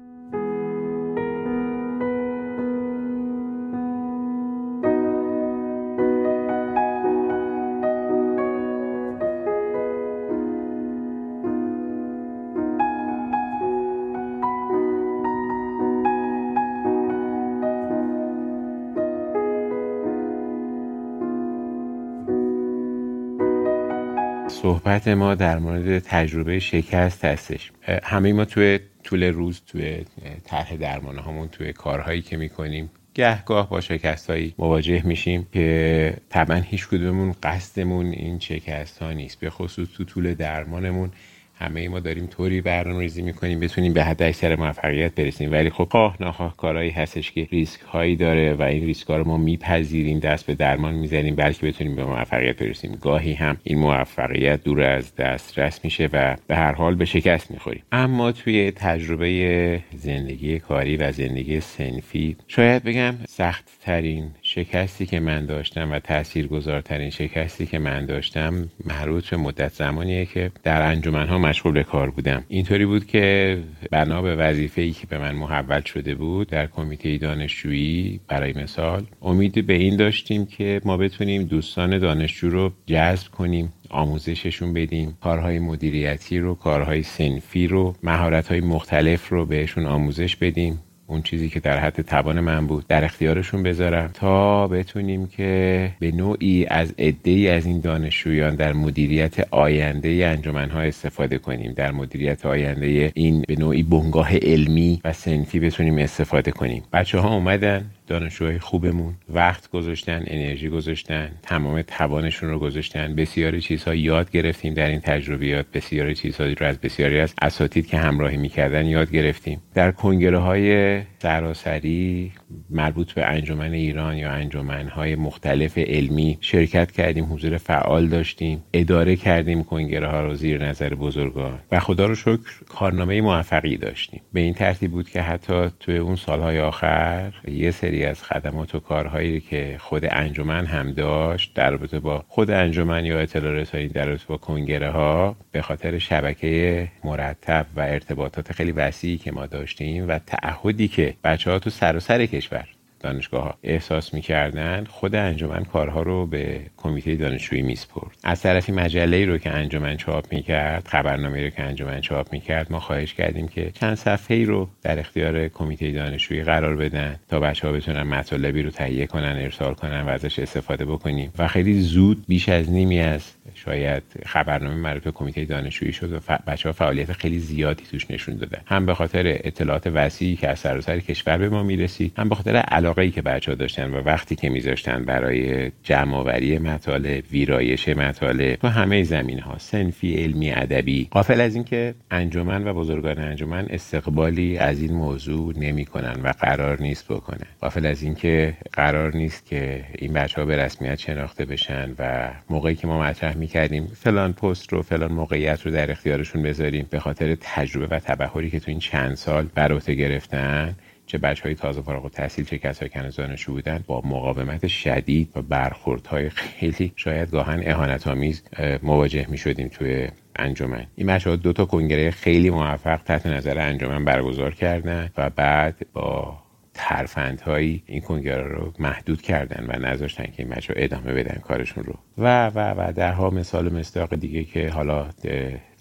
[24.65, 27.73] صحبت ما در مورد تجربه شکست هستش.
[28.03, 30.05] همه ما توی طول روز توی
[30.45, 36.57] طرح درمان هامون توی کارهایی که می‌کنیم گهگاه با شکست هایی مواجه میشیم که طبعا
[36.57, 39.41] هیچ کدوممون قصدمون این شکست ها نیست.
[39.41, 41.11] به خصوص تو طول درمانمون
[41.59, 45.52] همه ما داریم طوری برنامه ریزی می‌کنیم بتونیم به حد اکثر موفقیت برسیم.
[45.52, 49.24] ولی خب خواه ناخواه کارهایی هستش که ریسک هایی داره و این ریسک ها رو
[49.24, 52.98] ما میپذیریم دست به درمان می‌زنیم بلکه بتونیم به موفقیت برسیم.
[53.00, 57.82] گاهی هم این موفقیت دور از دسترس میشه و به هر حال به شکست می‌خوریم.
[57.92, 65.46] اما توی تجربه زندگی کاری و زندگی سنفی شاید بگم سخت ترین شکستی که من
[65.46, 71.72] داشتم و تاثیرگذارترین شکستی که من داشتم مربوط به مدت زمانیه که در انجمنها مشغول
[71.72, 72.44] به کار بودم.
[72.48, 73.59] اینطوری بود که
[73.90, 79.07] بنا به وظیفه ای که به من محول شده بود در کمیته دانشجویی برای مثال
[79.22, 85.59] امید به این داشتیم که ما بتونیم دوستان دانشجو رو جذب کنیم آموزششون بدیم کارهای
[85.59, 90.80] مدیریتی رو کارهای سنفی رو مهارت‌های مختلف رو بهشون آموزش بدیم.
[91.07, 96.12] اون چیزی که در حد توان من بود در اختیارشون بذارم تا بتونیم که به
[96.12, 103.12] نوعی از عده از این دانشجویان در مدیریت آینده انجمنها استفاده کنیم در مدیریت آینده
[103.14, 106.82] این به نوعی بنگاه علمی و سنفی بتونیم استفاده کنیم.
[106.92, 107.84] بچه ها اومدن.
[108.07, 113.14] دانشجوهای خوبمون وقت گذاشتن انرژی گذاشتن تمام توانشون رو گذاشتن.
[113.14, 115.66] بسیاری چیزها یاد گرفتیم در این تجربیات.
[115.74, 119.62] بسیاری چیزهایی رو از بسیاری از اساتید که همراهی می‌کردن یاد گرفتیم.
[119.74, 122.33] در کنگره های سراسری
[122.70, 129.64] مربوط به انجمن ایران یا انجمنهای مختلف علمی شرکت کردیم حضور فعال داشتیم اداره کردیم
[129.64, 134.20] کنگره ها رو زیر نظر بزرگان و خدا رو شکر کارنامه موفقی داشتیم.
[134.33, 138.81] به این ترتیب بود که حتی توی اون سالهای آخر یه سری از خدمات و
[138.81, 144.07] کارهایی که خود انجمن هم داشت در رابطه با خود انجمن یا اطلاع رسانی در
[144.07, 150.09] رابطه با کنگره ها به خاطر شبکه مرتب و ارتباطات خیلی وسیعی که ما داشتیم
[150.09, 152.69] و تعهدی که بچه ها تو سراسر کشور
[153.01, 158.17] دانشگاه ها احساس می‌کردن خود انجمن کارها رو به کمیته دانشجویی میسپرد.
[158.25, 162.81] از طرفی مجله رو که انجمن چاپ می‌کرد خبرنامه رو که انجمن چاپ می‌کرد ما
[162.81, 167.73] خواهش کردیم که چند صفحه رو در اختیار کمیته دانشجویی قرار بدن تا بچه ها
[167.73, 171.33] بتونن مطالبی رو تهیه کنن ارسال کنن و ازش استفاده بکنیم.
[171.39, 173.33] و خیلی زود بیش از نیمی از
[173.65, 178.37] شاید خبرنامه مربوط به کمیته دانشجویی شد و بچه ها فعالیت خیلی زیادی توش نشون
[178.37, 178.59] دادن.
[178.67, 182.57] هم به خاطر اطلاعات وسیعی که از سراسر کشور به ما می‌رسید هم به خاطر
[182.57, 187.89] علاقه ای که بچه ها داشتن و وقتی که میذاشتن برای جمع آوری مطالب ویرایش
[187.89, 191.09] مطالب تو همه زمین ها سنفی علمی ادبی.
[191.11, 197.12] قافل از اینکه انجمن و بزرگان انجمن استقبالی از این موضوع نمی‌کنن و قرار نیست
[197.12, 202.31] بکنه قافل از اینکه قرار نیست که این بچه ها به رسمیت شناخته بشن و
[202.51, 207.00] موقعی که ما مطرح می‌کردیم فلان پست رو فلان موقعیت رو در اختیارشون بذاریم به
[207.00, 210.76] خاطر تجربه و تبهری که تو این چند سال بر عهده گرفتن
[211.07, 215.42] چه بچه های تازه فارغ التحصیل چه کسایی که دانشجو بودن با مقاومت شدید و
[215.42, 218.42] برخوردهای خیلی شاید گاهن اهانت آمیز
[218.82, 220.86] مواجه می شدیم توی انجمن.
[220.96, 226.43] این بچه دو تا کنگره خیلی موفق تحت نظر انجمن برگزار کردن و بعد با
[226.75, 231.95] ترفندهایی این کنگره رو محدود کردن و نذاشتن که این بچه ادامه بدن کارشون رو.
[232.18, 235.07] و و و درها مثال مستاق دیگه که حالا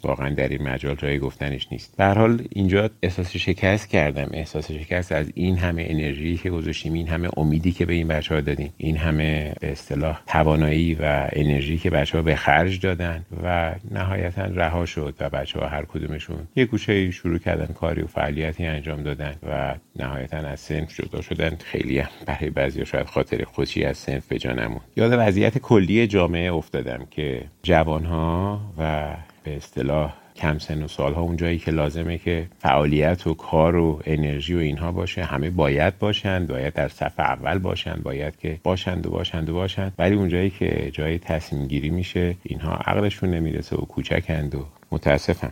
[0.06, 1.98] واقعا در این مجال جای گفتنش نیست.
[1.98, 4.30] به حال اینجا احساس شکست کردم.
[4.34, 8.36] احساس شکست از این همه انرژی که گذاشتیم این همه امیدی که به این بچه
[8.36, 13.26] ها دادیم این همه به اصطلاح توانایی و انرژی که بچه ها به خرج دادن
[13.44, 18.08] و نهایتا رها شد و بچه ها هر کدومشون یه گوشه شروع کردن کاری و
[18.08, 21.58] فعالیتی انجام دادن و نهایتا از سنف جدا شدن.
[21.64, 24.82] خیلی هم برای بعضی شاید خاطر خوشی از سنف به جانمون.
[24.96, 29.14] یاد وضعیت کلی جامعه افتادم که جوانها و
[29.44, 34.02] به اصطلاح کم سن و سالها اون جایی که لازمه که فعالیت و کار و
[34.06, 39.08] انرژی و اینها باشه همه باید باشند باید در صف اول باشند باید که باشند
[39.08, 39.94] و باشند و باشند.
[40.00, 45.52] ولی اون جایی که جای تصمیم گیری میشه اینها عقلشون نمی‌رسه و کوچکند و متاسفم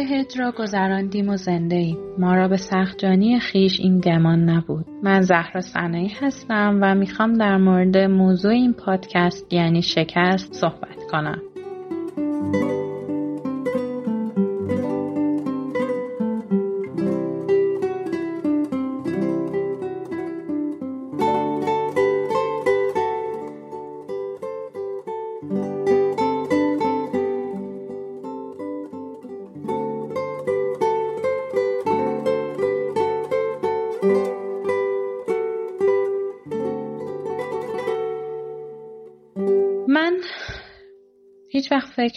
[0.00, 1.98] شبهای هج را گذراندیم و زنده ایم.
[2.18, 4.86] ما را به سختجانی خیش این گمان نبود.
[5.02, 11.49] من زهرا سنایی هستم و می‌خوام در مورد موضوع این پادکست یعنی شکست صحبت کنم.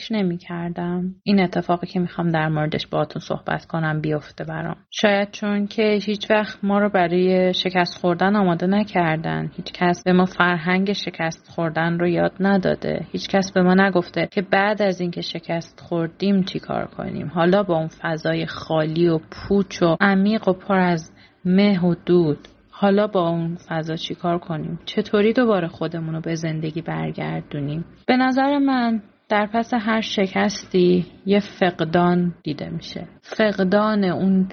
[0.03, 4.75] فکر نمی کردم این اتفاقی که می‌خوام در موردش باهاتون صحبت کنم بیفته برام.
[4.91, 9.51] شاید چون که هیچ وقت ما رو برای شکست خوردن آماده نکردن.
[9.55, 13.05] هیچ کس به ما فرهنگ شکست خوردن رو یاد نداده.
[13.11, 17.27] هیچ کس به ما نگفته که بعد از اینکه شکست خوردیم چی کار کنیم.
[17.27, 21.11] حالا با اون فضای خالی و پوچ و عمیق و پر از
[21.45, 26.81] مه و دود حالا با اون فضا چیکار کنیم؟ چطوری دوباره خودمون رو به زندگی
[26.81, 33.07] برگردونیم؟ به نظر من در پس هر شکستی یه فقدان دیده میشه.
[33.21, 34.49] فقدان اون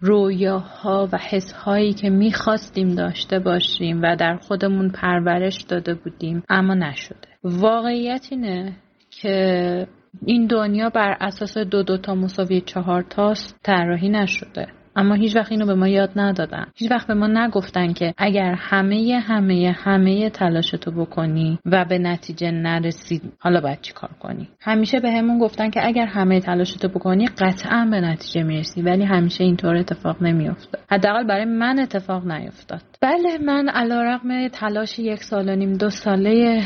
[0.00, 7.28] رویاها و حسهایی که می‌خواستیم داشته باشیم و در خودمون پرورش داده بودیم اما نشده.
[7.44, 8.76] واقعیت اینه
[9.10, 9.86] که
[10.26, 14.77] این دنیا بر اساس دو دو تا مساوی چهار تاست طراحی نشده.
[14.96, 16.66] اما هیچ وقت اینو به ما یاد ندادن.
[16.74, 22.50] هیچ وقت به ما نگفتن که اگر همه همه همه تلاشتو بکنی و به نتیجه
[22.50, 27.26] نرسید حالا باید چی کار کنی؟ همیشه به همون گفتن که اگر همه تلاشتو بکنی
[27.26, 32.82] قطعا به نتیجه می‌رسی ولی همیشه اینطور اتفاق نمیافته حداقل برای من اتفاق نیفتاد.
[33.00, 36.62] بله من علیرغم تلاش یک سال و نیم دو ساله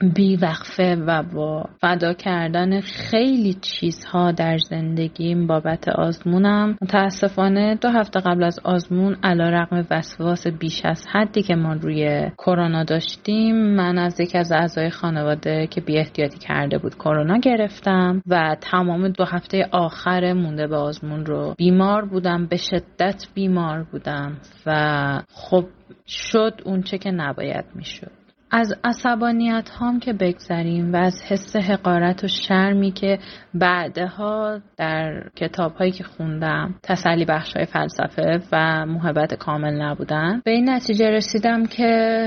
[0.00, 6.78] بیوقفه و با فدا کردن خیلی چیزها در زندگیم بابت آزمونم.
[6.82, 12.30] متاسفانه دو هفته قبل از آزمون علا رقم وسواس بیش از حدی که ما روی
[12.38, 18.22] کرونا داشتیم من از یکی از اعضای خانواده که بی احتیاطی کرده بود کرونا گرفتم
[18.26, 24.36] و تمام دو هفته آخر مونده به آزمون رو بیمار بودم به شدت بیمار بودم
[24.66, 25.64] و خب
[26.06, 28.19] شد اونچه که نباید می‌شد.
[28.50, 33.18] از عصبانیت هام که بگذریم و از حس حقارت و شرمی که
[33.54, 40.50] بعدها در کتاب هایی که خوندم تسلی بخش های فلسفه و محبت کامل نبودن به
[40.50, 42.26] این نتیجه رسیدم که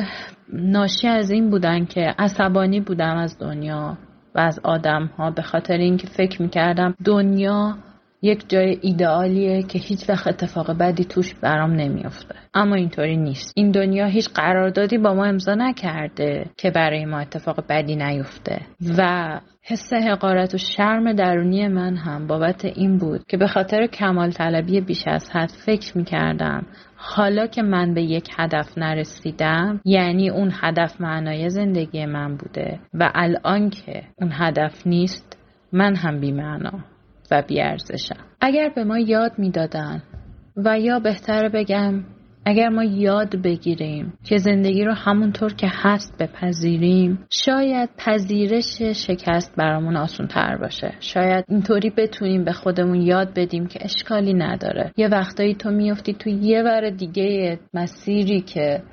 [0.53, 3.97] ناشی از این بودن که عصبانی بودم از دنیا
[4.35, 7.75] و از آدم ها به خاطر اینکه فکر می‌کردم دنیا
[8.23, 12.35] یک جای ایدئالیه که هیچ وقت اتفاق بدی توش برام نمیافته.
[12.53, 13.53] اما اینطوری نیست.
[13.55, 18.61] این دنیا هیچ قراردادی با ما امضا نکرده که برای ما اتفاق بدی نیفته.
[18.97, 24.31] و حس حقارت و شرم درونی من هم بابت این بود که به خاطر کمال
[24.31, 26.65] طلبی بیش از حد فکر می کردم
[26.95, 33.11] حالا که من به یک هدف نرسیدم یعنی اون هدف معنای زندگی من بوده و
[33.15, 35.37] الان که اون هدف نیست
[35.71, 36.92] من هم بیمعنا.
[37.33, 38.25] و بیارزشم.
[38.41, 40.03] اگر به ما یاد می‌دادن
[40.65, 42.03] و یا بهتر بگم
[42.45, 49.97] اگر ما یاد بگیریم که زندگی رو همونطور که هست بپذیریم شاید پذیرش شکست برامون
[49.97, 50.93] آسون تر باشه.
[50.99, 54.91] شاید اینطوری بتونیم به خودمون یاد بدیم که اشکالی نداره.
[54.97, 58.83] یه وقتایی تو میافتی تو یه ور دیگه مسیری که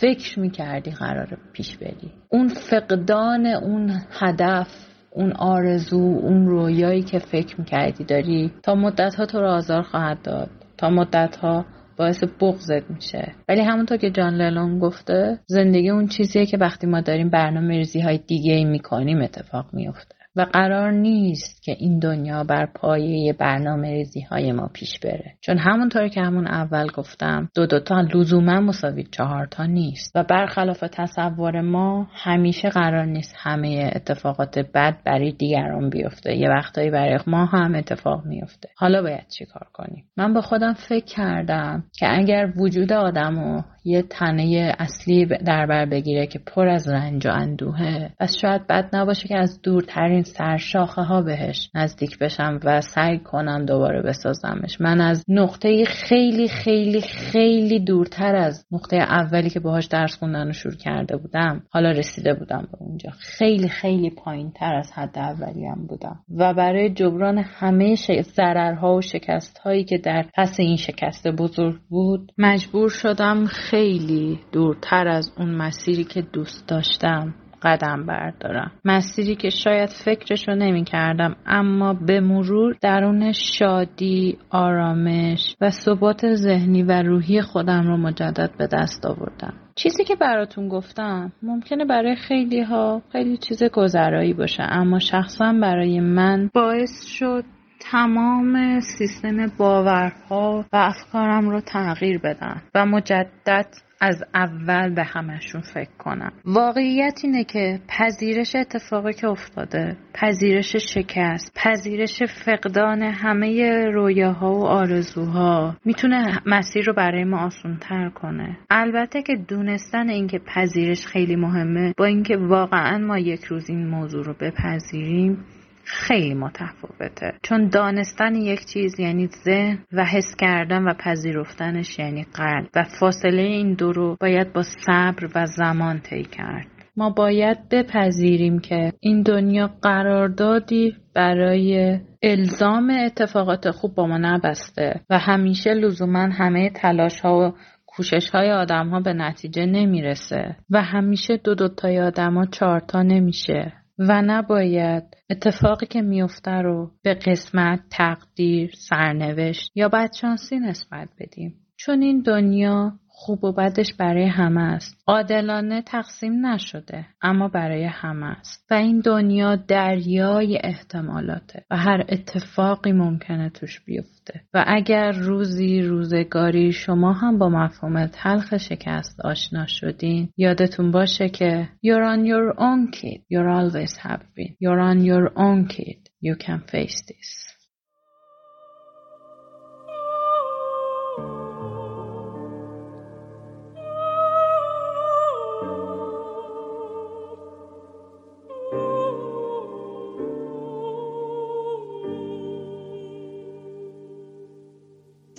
[0.00, 2.12] فکر می‌کردی قرار پیش بری.
[2.28, 9.26] اون فقدان اون هدف اون آرزو اون رویایی که فکر می‌کردی داری تا مدت ها
[9.26, 10.50] تو رو آزار خواهد داد.
[10.78, 11.64] تا مدت ها
[11.96, 13.32] باعث بغضت میشه.
[13.48, 18.00] ولی همونطور که جان للون گفته زندگی اون چیزیه که وقتی ما داریم برنامه ریزی
[18.00, 23.90] های دیگه ای می‌کنیم اتفاق میفته و قرار نیست که این دنیا بر پایه برنامه
[23.90, 25.34] ریزی های ما پیش بره.
[25.40, 30.12] چون همونطور که همون اول گفتم دو دوتا لزوما مساوی چهار تا نیست.
[30.14, 36.36] و برخلاف تصور ما همیشه قرار نیست همه اتفاقات بد برای دیگران بیفته.
[36.36, 38.68] یه وقتایی برای ما هم اتفاق میفته.
[38.76, 44.74] حالا باید چیکار کنیم؟ من به خودم فکر کردم که اگر وجود آدم یه تنه
[44.78, 48.10] اصلی در بر بگیره که پر از رنج و اندوهه.
[48.20, 53.64] پس شاید بد نباشه که از دورترین سرشاخه ها بهش نزدیک بشم و سعی کنم
[53.66, 54.80] دوباره بسازمش.
[54.80, 60.52] من از نقطه خیلی خیلی خیلی دورتر از نقطه اولی که باهاش درس خوندن رو
[60.52, 63.10] شروع کرده بودم حالا رسیده بودم به اونجا.
[63.18, 66.18] خیلی خیلی پایین تر از حد اولیم بودم.
[66.36, 72.32] و برای جبران همه ضررها و شکست هایی که در پس این شکست بزرگ بود
[72.38, 78.72] مجبور شدم خیلی دورتر از اون مسیری که دوست داشتم قدم بردارم.
[78.84, 86.34] مسیری که شاید فکرش رو نمی کردم اما به مرور درون شادی آرامش و ثبات
[86.34, 89.54] ذهنی و روحی خودم رو مجدد به دست آوردم.
[89.74, 96.00] چیزی که براتون گفتم ممکنه برای خیلی ها خیلی چیز گذرایی باشه اما شخصا برای
[96.00, 97.44] من باعث شد
[97.80, 103.66] تمام سیستم باورها و افکارم رو تغییر بدم و مجدد
[104.00, 106.32] از اول به همشون فکر کنم.
[106.44, 115.76] واقعیت اینه که پذیرش اتفاقی که افتاده پذیرش شکست پذیرش فقدان همه رویاها و آرزوها
[115.84, 118.58] می‌تونه مسیر رو برای ما آسون تر کنه.
[118.70, 124.24] البته که دونستن اینکه پذیرش خیلی مهمه با اینکه واقعا ما یک روز این موضوع
[124.24, 125.44] رو بپذیریم
[125.90, 127.32] خیلی متفاوته.
[127.42, 132.68] چون دانستن یک چیز یعنی ذهن و حس کردن و پذیرفتنش یعنی قلب.
[132.76, 136.66] و فاصله این دو رو باید با صبر و زمان طی کرد.
[136.96, 145.18] ما باید بپذیریم که این دنیا قراردادی برای الزام اتفاقات خوب با ما نبسته و
[145.18, 147.52] همیشه لزوما همه تلاش ها و
[147.86, 153.72] کوشش های آدم ها به نتیجه نمی‌رسه و همیشه دو دوتای آدم ها چارتا نمیشه.
[154.08, 161.54] و نباید اتفاقی که میفته رو به قسمت تقدیر سرنوشت یا بدشانسی نسبت بدیم.
[161.76, 162.92] چون این دنیا
[163.22, 164.96] خوب و بدش برای همه است.
[165.06, 168.66] عادلانه تقسیم نشده اما برای همه است.
[168.70, 174.40] و این دنیا دریای احتمالاته و هر اتفاقی ممکنه توش بیفته.
[174.54, 181.68] و اگر روزی روزگاری شما هم با مفهوم تلخ شکست آشنا شدین یادتون باشه که
[181.86, 183.20] you're on your own kid.
[183.32, 184.56] You're always have been.
[184.60, 186.00] You're on your own kid.
[186.22, 187.49] You can face this.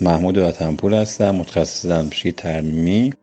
[0.01, 3.13] محمود وطنپور هستم متخصص دندانپزشکی ترمیمی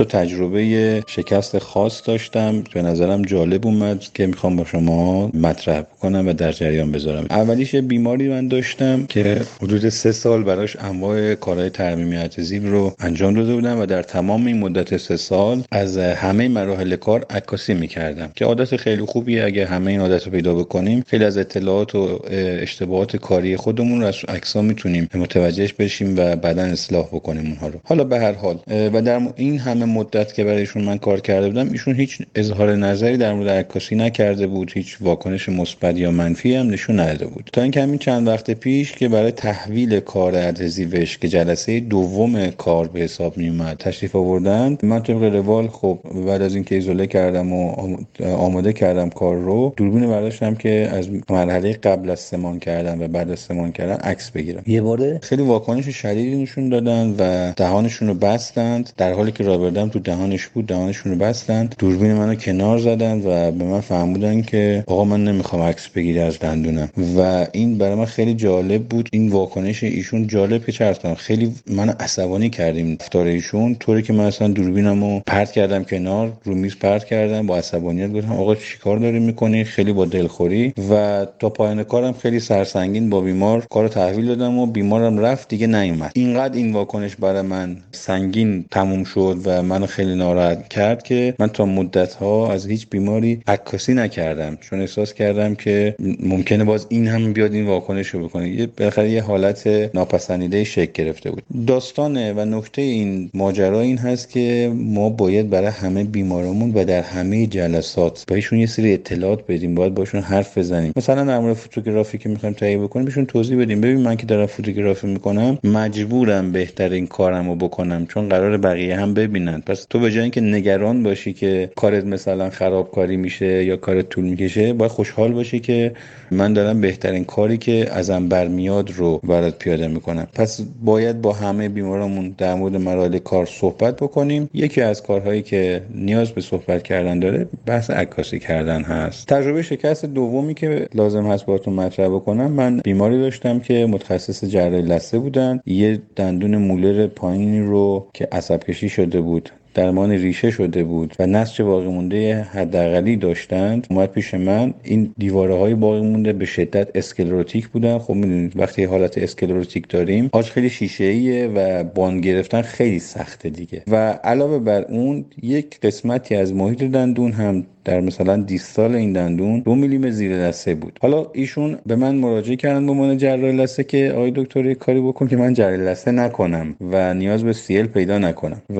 [0.00, 2.64] تا تجربه شکست خاص داشتم.
[2.74, 7.26] به نظرم جالب اومد که می‌خوام با شما مطرح کنم و در جریان بذارم.
[7.30, 13.34] اولیش بیماری من داشتم که حدود سه سال براش انواع کارهای ترمیمی عتزیب رو انجام
[13.34, 18.30] داده بودم و در تمام این مدت سه سال از همه مراحل کار عکاسی می‌کردم
[18.34, 19.44] که عادت خیلی خوبیه.
[19.44, 22.18] اگه همه این عادت رو پیدا بکنیم خیلی از اطلاعات و
[22.62, 27.80] اشتباهات کاری خودمون رو از عکسا می‌تونیم متوجهش بشیم و بعدا اصلاح بکنیم اونها رو.
[27.84, 28.58] حالا به هر حال
[28.92, 33.16] و در این همه مدت که برایشون من کار کرده بودم ایشون هیچ اظهار نظری
[33.16, 37.50] در مورد عکاسی نکرده بود هیچ واکنش مثبت یا منفی هم نشون نداده بود.
[37.52, 42.88] تا اینکه همین چند وقت پیش که برای تحویل کار ادهزیوش که جلسه دوم کار
[42.88, 47.52] به حساب می اومد تشریف آوردند من طبق روال خب بعد از اینکه ایزوله کردم
[47.52, 47.88] و
[48.36, 53.30] آماده کردم کار رو دوربین برداشتم که از مرحله قبل از سمان کردن و بعد
[53.30, 54.62] از سمان کردن عکس بگیرم.
[54.66, 59.88] یه باره خیلی واکنش شدیدی نشون دادن و دهانشون رو بستند در حالی که رابردم
[59.88, 64.84] تو دهانش بود دهانشون رو بستند دوربین منو کنار زدن و به من فهمودن که
[64.86, 66.88] آقا من نمی‌خوام عکس بگیری از دندونم.
[67.16, 69.08] و این برای من خیلی جالب بود.
[69.12, 73.74] این واکنش ایشون جالب که چرا خیلی من عصبانی کردیم رفتار ایشون.
[73.74, 78.32] طوری که من اصلا دوربینمو پرت کردم کنار رو میز پرت کردم با عصبانیت گفتم
[78.32, 80.74] آقا چیکار داری می‌کنی؟ خیلی با دلخوری.
[80.90, 85.66] و تا پایان کارم خیلی سرسنگین با بیمار کارو تحویل دادم و بیمارم رفت دیگه
[85.66, 86.12] نیومد.
[86.14, 91.48] اینقدر این واکنش برای من سنگین تموم شد و منو خیلی ناراحت کرد که من
[91.48, 94.58] تا مدت ها از هیچ بیماری عکاسی نکردم.
[94.60, 98.48] چون احساس کردم که ممکنه باز این هم بیاد این واکنش رو بکنه.
[98.48, 101.42] یه بالاخره یه حالت ناپسندیده شکل گرفته بود.
[101.66, 107.02] داستانه و نکته این ماجرا این هست که ما باید برای همه بیمارمون و در
[107.02, 109.74] همه جلسات بهشون یه سری اطلاعات بدیم.
[109.74, 110.92] باید باشون حرف بزنیم.
[110.96, 113.80] مثلا در مورد فوتوگرافی که می‌خوایم تهیه بکنیم بهشون توضیح بدیم.
[113.80, 118.06] ببین من که دارم فوتوگرافی می‌کنم مجبورم بهترین کارم رو بکنم.
[118.06, 119.14] چون قرار بقیه هم
[119.50, 124.08] ببینن پس تو به جای اینکه نگران باشی که کارت مثلا خرابکاری میشه یا کارت
[124.08, 125.92] طول می‌کشه باید خوشحال باشی که
[126.30, 130.26] من دارم بهترین کاری که ازم برمیاد رو برات پیاده می‌کنم.
[130.34, 134.50] پس باید با همه بیمارامون در مورد مراحل کار صحبت بکنیم.
[134.54, 139.28] یکی از کارهایی که نیاز به صحبت کردن داره بحث عکاسی کردن هست.
[139.28, 144.82] تجربه شکست دومی که لازم هست باهاتون مطرح بکنم من بیماری داشتم که متخصص جراحی
[144.82, 145.60] لثه بودن.
[145.66, 149.50] یه دندون مولر پایینی رو که عصب کشی شده بود
[149.80, 153.86] درمان ریشه شده بود و نسج باقی مونده حداقلی داشتند.
[153.90, 154.74] اومد پیش من.
[154.82, 157.98] این دیواره های باقی مونده به شدت اسکلروتیک بودن.
[157.98, 163.50] خب می‌دونید وقتی حالت اسکلروتیک داریم آج خیلی شیشه ایه و بان گرفتن خیلی سخته
[163.50, 163.82] دیگه.
[163.86, 169.60] و علاوه بر اون یک قسمتی از محیط دندون هم در مثلا دیستال این دندون
[169.60, 170.98] دو میلیم زیر لثه بود.
[171.02, 175.28] حالا ایشون به من مراجعه کردن به عنوان جراح لثه که آقای دکتر کاری بکن
[175.28, 178.62] که من جراح لثه نکنم و نیاز به سیل پیدا نکنم.
[178.70, 178.76] و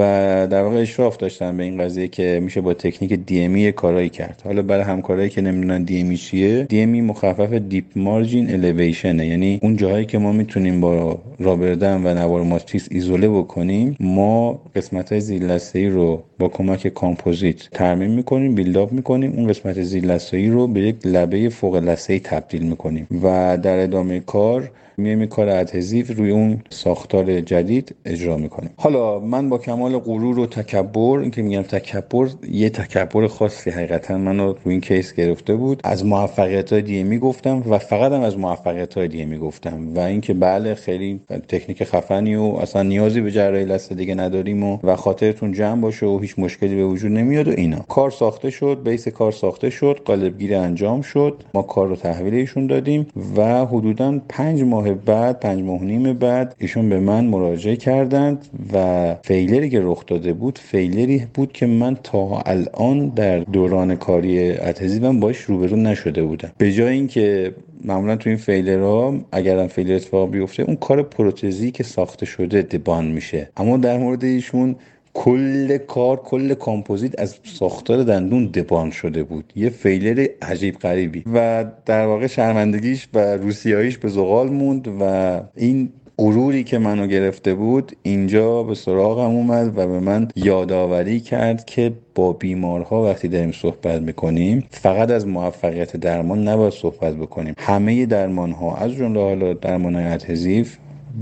[0.50, 4.42] در واقع اشراف داشتن به این قضیه که میشه با تکنیک DME کارایی کرد.
[4.44, 10.06] حالا برای همکارایی که نمی‌دونن DME چیه DME مخفف deep margin elevation یعنی اون جاهایی
[10.06, 15.58] که ما می‌تونیم با rubber dam و نوار ماتریس ایزوله بکنیم ما قسمت های زیر
[15.74, 20.80] لثه‌ای رو با کمک کامپوزیت ترمیم می‌کنیم build-up می‌کنیم اون قسمت زیر لثه‌ای رو به
[20.80, 23.06] یک لبه فوق لثه تبدیل می‌کنیم.
[23.22, 24.70] و در ادامه کار
[25.00, 28.70] میایم کار adhesive روی اون ساختار جدید اجرا می‌کنیم.
[28.76, 34.54] حالا من با کمال غرور و تکبر اینکه میگم تکبر یه تکبر خاصی حقیقتا منو
[34.64, 35.80] روی این case گرفته بود.
[35.84, 40.34] از موفقیت های دیگه می‌گفتم و فقط هم از موفقیت های دیگه می‌گفتم و اینکه
[40.34, 45.52] بله خیلی تکنیک خفنی و اصلا نیازی به جراحی لثه دیگه نداریم و و خاطرتون
[45.52, 47.78] جمع باشه و هیچ مشکلی به وجود نمیاد و اینا.
[47.78, 52.66] کار ساخته شد بیس کار ساخته شد قالبگیری انجام شد ما کار رو تحویل ایشون
[52.66, 58.46] دادیم و حدودا پنج ماه بعد پنج ماه نیم بعد ایشون به من مراجعه کردند
[58.72, 64.50] و فیلری که رخ داده بود فیلری بود که من تا الان در دوران کاری
[64.50, 66.52] اتزیبم باش روبرو نشده بودم.
[66.58, 71.70] به جای اینکه معمولا تو این failure ها اگر failure اتفاق بیفته اون کار پروتزی
[71.70, 73.48] که ساخته شده debond میشه.
[73.56, 74.76] اما در مورد ایشون
[75.14, 79.52] کل کار کل کامپوزیت از ساختار دندون debond شده بود.
[79.56, 81.24] یه failure عجیب غریبی.
[81.34, 87.54] و در واقع شرمندگیش و روسیاییش به زغال موند و این غروری که منو گرفته
[87.54, 93.52] بود اینجا به سراغم اومد و به من یادآوری کرد که با بیمارها وقتی داریم
[93.52, 97.54] صحبت می‌کنیم فقط از موفقیت درمان نباید صحبت بکنیم.
[97.58, 100.04] همه درمان ها از جمله حالا درمان های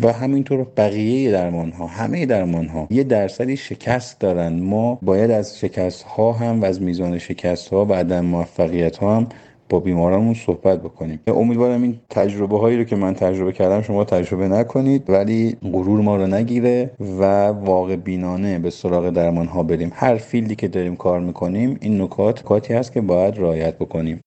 [0.03, 4.53] و همینطور بقیه درمان ها همه درمان ها یه درصدی شکست دارن.
[4.53, 9.16] ما باید از شکست ها هم و از میزان شکست ها و عدم موفقیت ها
[9.16, 9.26] هم
[9.70, 11.20] با بیمارانمون صحبت بکنیم.
[11.26, 16.16] امیدوارم این تجربه هایی رو که من تجربه کردم شما تجربه نکنید ولی غرور ما
[16.16, 19.93] رو نگیره و واقع بینانه به سراغ درمان ها بریم.
[19.95, 24.20] هر فیلدی که داریم کار می‌کنیم این نکات نکاتی هست که باید رعایت بکنیم.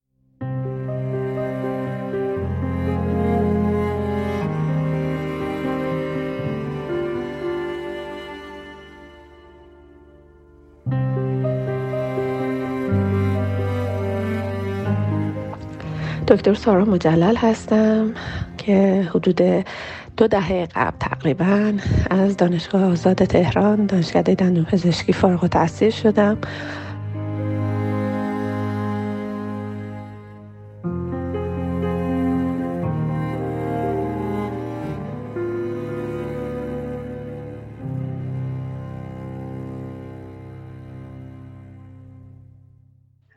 [16.32, 18.14] دکتر سارا مجلل هستم
[18.58, 19.66] که حدود
[20.18, 21.74] دو دهه قبل تقریبا
[22.10, 26.38] از دانشگاه آزاد تهران دانشکده دندون پزشکی فارغ التحصیل شدم.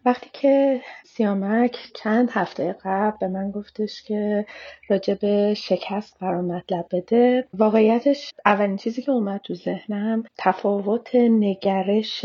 [0.05, 0.81] وقتی که
[1.17, 4.47] سیامک چند هفته قبل به من گفتش که
[4.89, 7.45] راجع به شکست برام مطلب بده.
[7.55, 12.25] واقعیتش اولین چیزی که اومد تو ذهنم تفاوت نگرش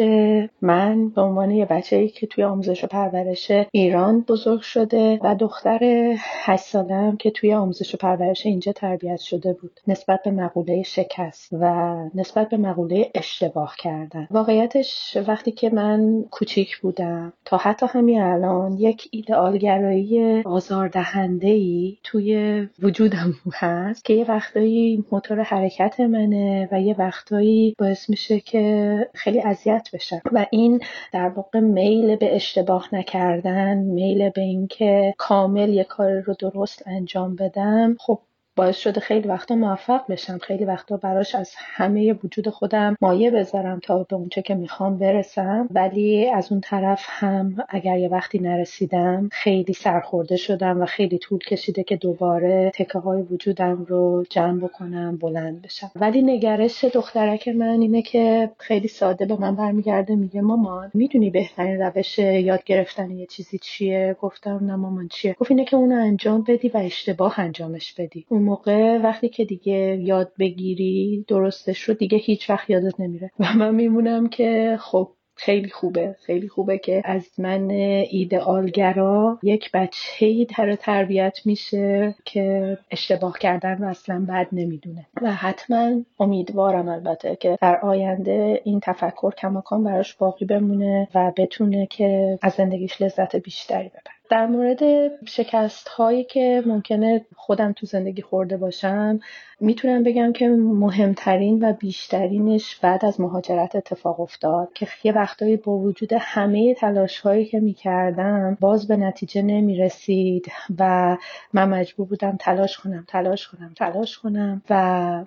[0.61, 5.35] من به عنوان یه بچه ای که توی آموزش و پرورش ایران بزرگ شده و
[5.35, 5.79] دختر
[6.17, 9.79] هشت سالم که توی آموزش و پرورش اینجا تربیت شده بود.
[9.87, 14.27] نسبت به مقوله شکست و نسبت به مقوله اشتباه کردن.
[14.31, 22.67] واقعیتش وقتی که من کوچیک بودم تا حتی همین الان یک ایدئالگرایی آزاردهنده ای توی
[22.82, 29.41] وجودم هست که یه وقتایی موتور حرکت منه و یه وقتایی باعث میشه که خیلی
[29.41, 30.21] اذیت بشم.
[30.32, 30.82] و این
[31.13, 37.36] در واقع میل به اشتباه نکردن میل به اینکه کامل یه کار رو درست انجام
[37.36, 38.19] بدم خب
[38.60, 43.80] باعث شده خیلی وقتا موفق بشم خیلی وقتا براش از همه وجود خودم مایه بذارم
[43.80, 45.68] تا به اونچه که می‌خوام برسم.
[45.72, 51.39] ولی از اون طرف هم اگر یه وقتی نرسیدم خیلی سرخورده شدم و خیلی طول
[51.39, 55.91] کشیده که دوباره تکه های وجودم رو جمع بکنم بلند بشم.
[55.95, 61.82] ولی نگرش دخترک من اینه که خیلی ساده به من برمیگرده میگه مامان می‌دونی بهترین
[61.82, 66.43] روش یاد گرفتن یه چیزی چیه؟ گفتم نه مامان چیه؟ گفت اینه که اونو انجام
[66.47, 68.26] بدی و اشتباه انجامش بدی.
[68.49, 73.31] موقع وقتی که دیگه یاد بگیری درستش رو دیگه هیچ وقت یادت نمیره.
[73.39, 76.15] و من میمونم که خب خیلی خوبه.
[76.19, 77.69] خیلی خوبه که از من
[78.09, 85.05] ایدئالگرا یک بچه ای در تربیت میشه که اشتباه کردن رو اصلا بد نمی‌دونه.
[85.21, 91.87] و حتما امیدوارم البته که در آینده این تفکر کماکان براش باقی بمونه و بتونه
[91.87, 94.18] که از زندگیش لذت بیشتری ببره.
[94.30, 94.80] در مورد
[95.25, 99.19] شکست هایی که ممکنه خودم تو زندگی خورده باشم
[99.59, 105.77] می‌تونم بگم که مهمترین و بیشترینش بعد از مهاجرت اتفاق افتاد که یه وقتایی با
[105.77, 111.17] وجود همه تلاش هایی که می‌کردم باز به نتیجه نمی‌رسید و
[111.53, 115.25] من مجبور بودم تلاش کنم تلاش کنم تلاش کنم و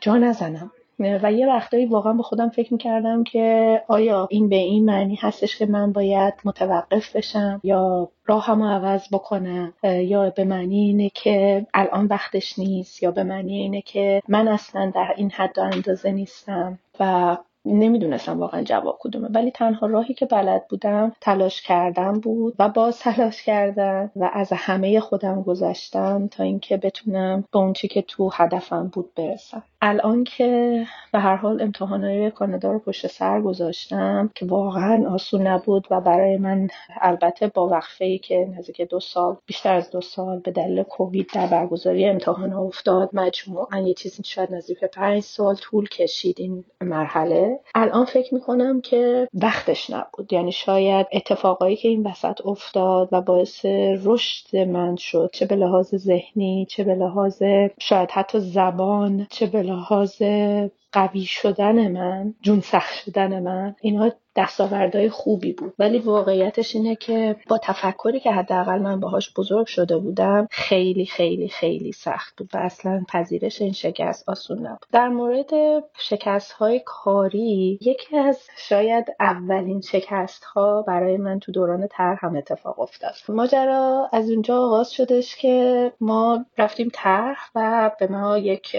[0.00, 0.70] جا نزنم.
[0.98, 5.58] و یه وقتایی واقعا به خودم فکر می‌کردم که آیا این به این معنی هستش
[5.58, 12.06] که من باید متوقف بشم یا راهمو عوض بکنم یا به معنی اینه که الان
[12.06, 16.78] وقتش نیست یا به معنی اینه که من اصلا در این حد و اندازه نیستم
[17.00, 17.36] و
[17.68, 19.28] نمی‌دونستم واقعا جواب کدومه.
[19.28, 24.52] ولی تنها راهی که بلد بودم تلاش کردم بود و باز تلاش کردم و از
[24.52, 29.62] همه خودم گذشتم تا اینکه بتونم به اون چی که تو هدفم بود برسم.
[29.82, 35.86] الان که به هر حال امتحانات کانادا رو پشت سر گذاشتم که واقعا آسون نبود
[35.90, 36.68] و برای من
[37.00, 41.30] البته با وقفه ای که نزدیک دو سال بیشتر از دو سال به دلیل کووید
[41.34, 47.57] در برگزاری امتحان افتاد مجموعا یه چیزی شاید نزدیک پنج سال طول کشید این مرحله.
[47.74, 50.32] الان فکر می‌کنم که وقتش نبود.
[50.32, 53.64] یعنی شاید اتفاقایی که این وسط افتاد و باعث
[54.04, 57.42] رشد من شد چه به لحاظ ذهنی چه به لحاظ
[57.80, 60.22] شاید حتی زبان چه به لحاظ
[60.92, 65.74] قوی شدن من جون سخت شدن من اینها دستاوردهای خوبی بود.
[65.78, 71.48] ولی واقعیتش اینه که با تفکری که حداقل من باهاش بزرگ شده بودم خیلی خیلی
[71.48, 74.86] خیلی سخت بود و اصلا پذیرش این شکست آسون نبود.
[74.92, 75.50] در مورد
[75.98, 82.36] شکست های کاری یکی از شاید اولین شکست ها برای من تو دوران طرح هم
[82.36, 83.14] اتفاق افتاد.
[83.28, 88.76] ماجرا از اونجا آغاز شدش که ما رفتیم طرح و به ما یک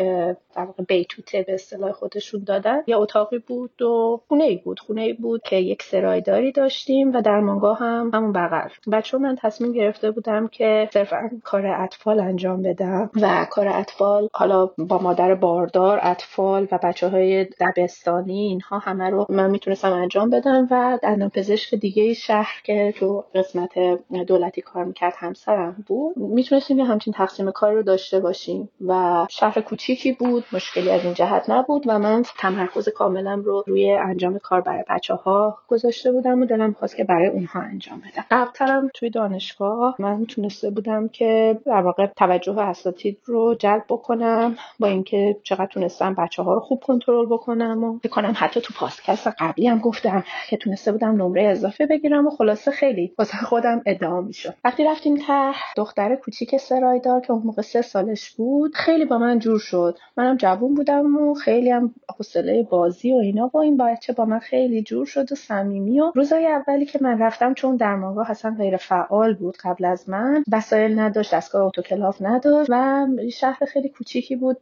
[0.55, 2.81] در بیتوته به اصطلاح خودشون دادن.
[2.87, 7.21] یه اتاقی بود و خونه ای بود خونه ای بود که یک سرایداری داشتیم و
[7.21, 8.69] درمانگاه هم همون بغل.
[8.91, 14.65] بچه من تصمیم گرفته بودم که صرفا کار اطفال انجام بدم و کار اطفال حالا
[14.77, 20.67] با مادر باردار اطفال و بچه های دبستانی اینها همه رو من می‌تونستم انجام بدم
[20.71, 23.79] و دندان پزشک دیگه شهر که تو قسمت
[24.27, 26.17] دولتی کار می‌کرد همسرم بود.
[26.17, 31.13] می‌تونستیم یه همچین تقسیم کار رو داشته باشیم و شهر کوچیکی بود مشکلی از این
[31.13, 36.41] جهت نبود و من تمرکز کاملم رو روی انجام کار برای بچه ها گذاشته بودم
[36.41, 38.25] و دلم خواست که برای اونها انجام بدم.
[38.31, 44.87] قبلترم توی دانشگاه من تونسته بودم که در واقع توجه اساتید رو جلب بکنم با
[44.87, 49.67] اینکه چقدر تونستم بچه ها رو خوب کنترل بکنم و بکنم حتی تو پادکست قبلی
[49.67, 54.53] هم گفتم که تونسته بودم نمره اضافه بگیرم و خلاصه خیلی واسه خودم ادعا می‌شد.
[54.63, 59.39] وقتی رفتیم ته دختر کوچیک سرایدار که اون موقع سه سالش بود خیلی با من
[59.39, 59.97] جور شد.
[60.17, 64.39] منم جوون بودم و خیلی هم حوصله بازی و اینا با این بچه با من
[64.39, 65.28] خیلی جور شد.
[65.31, 69.85] و صمیمی و روزای اولی که من رفتم چون درمانگاه اصلا غیر فعال بود قبل
[69.85, 74.57] از من وسایل نداشت دستگاه اتوکلاف نداشت و شهر خیلی کوچیکی بود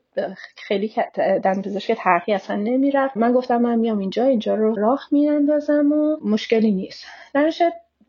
[0.56, 3.18] خیلی دن پزشک ترخی اصلا نمی‌رفت.
[3.18, 7.06] من گفتم من میام اینجا اینجا رو راه میاندازم و مشکلی نیست.
[7.34, 7.52] در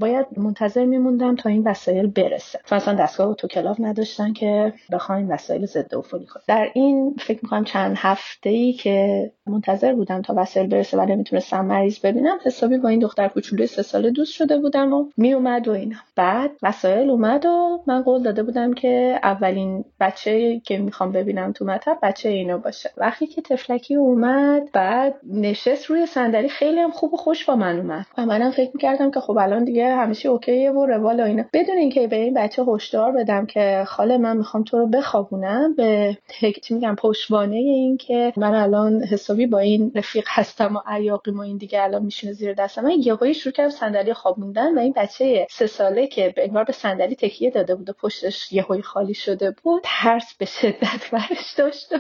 [0.01, 2.61] باید منتظر میموندم تا این وسایل برسه.
[2.65, 7.65] چون اصلا دستگاه کلاف نداشتن که بخواین وسایل ضد عفونی کنن در این فکر می‌کنم
[7.65, 12.39] چند هفته ای که منتظر بودم تا وسایل برسه و نمی‌تونستم مریض ببینم.
[12.45, 15.97] حسابی با این دختر کوچولوی سه ساله دوست شده بودم و میومد و اینا.
[16.17, 21.65] بعد وسایل اومد و من قول داده بودم که اولین بچه که می‌خوام ببینم تو
[21.65, 22.91] مطب بچه اینو باشه.
[22.97, 27.79] وقتی که تفلکی اومد بعد نشست روی صندلی خیلی هم خوب و خوش با من
[27.79, 28.07] اومد.
[28.19, 31.45] و منم فکر می‌کردم که خب الان دیگه همیشه اوکیه و روال و اینا.
[31.53, 36.19] بدون اینکه به این بچه هشدار بدم که خاله من می‌خوام تو رو بخوابونم به
[36.63, 39.05] چی میگم پشوانه این که من الان
[39.39, 42.83] حسابی با این رفیق هستم و عیاقیم و این دیگه الان میشینه زیر دستم.
[42.83, 47.15] من یهویی شروع کردم صندلی خوابوندن و این بچه سه ساله که انگار به صندلی
[47.15, 51.99] تکیه داده بود و پشتش یهویی خالی شده بود ترس به شدت برش داشت و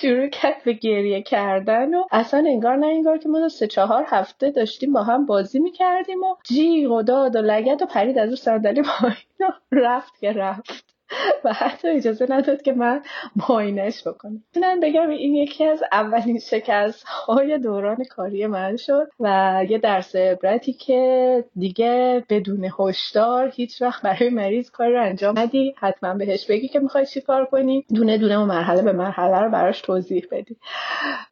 [0.00, 4.50] شروع کرد به گریه کردن و اصلا انگار نه انگار که ما سه چهار هفته
[4.50, 8.36] داشتیم با هم بازی می‌کردیم و جیغ و داد و لگت و پرید از اون
[8.36, 10.85] صندلی پایین رفت که رفت.
[11.44, 13.02] و حتی اجازه نداد که من
[13.48, 14.42] ماینش بکنم.
[14.54, 20.16] می‌تونم بگم این یکی از اولین شکست های دوران کاری من شد و یه درس
[20.16, 25.74] عبرتی که دیگه بدون هشدار هیچ وقت برای مریض کار رو انجام ندی.
[25.78, 27.84] حتما بهش بگی که می‌خوای چی کار کنی.
[27.94, 30.56] دونه دونه و مرحله به مرحله رو براش توضیح بدی.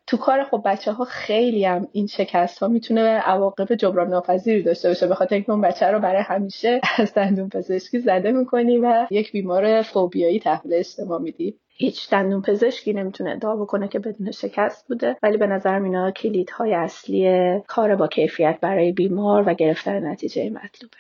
[0.07, 4.89] تو کار خب بچه ها خیلی هم این شکست ها می‌تونه عواقب جبران ناپذیری داشته
[4.89, 5.07] باشه.
[5.07, 9.33] به خاطر اینکه اون بچه رو برای همیشه از دندون پزشکی زده می‌کنی و یک
[9.33, 11.59] بیمار فوبیایی تحویل اجتماع میدی.
[11.77, 16.75] هیچ دندون پزشکی نمی‌تونه ادعا بکنه که بدون شکست بوده ولی به نظر اینا کلیدهای
[16.75, 20.97] اصلی کار با کیفیت برای بیمار و گرفتن نتیجه مطلوبه.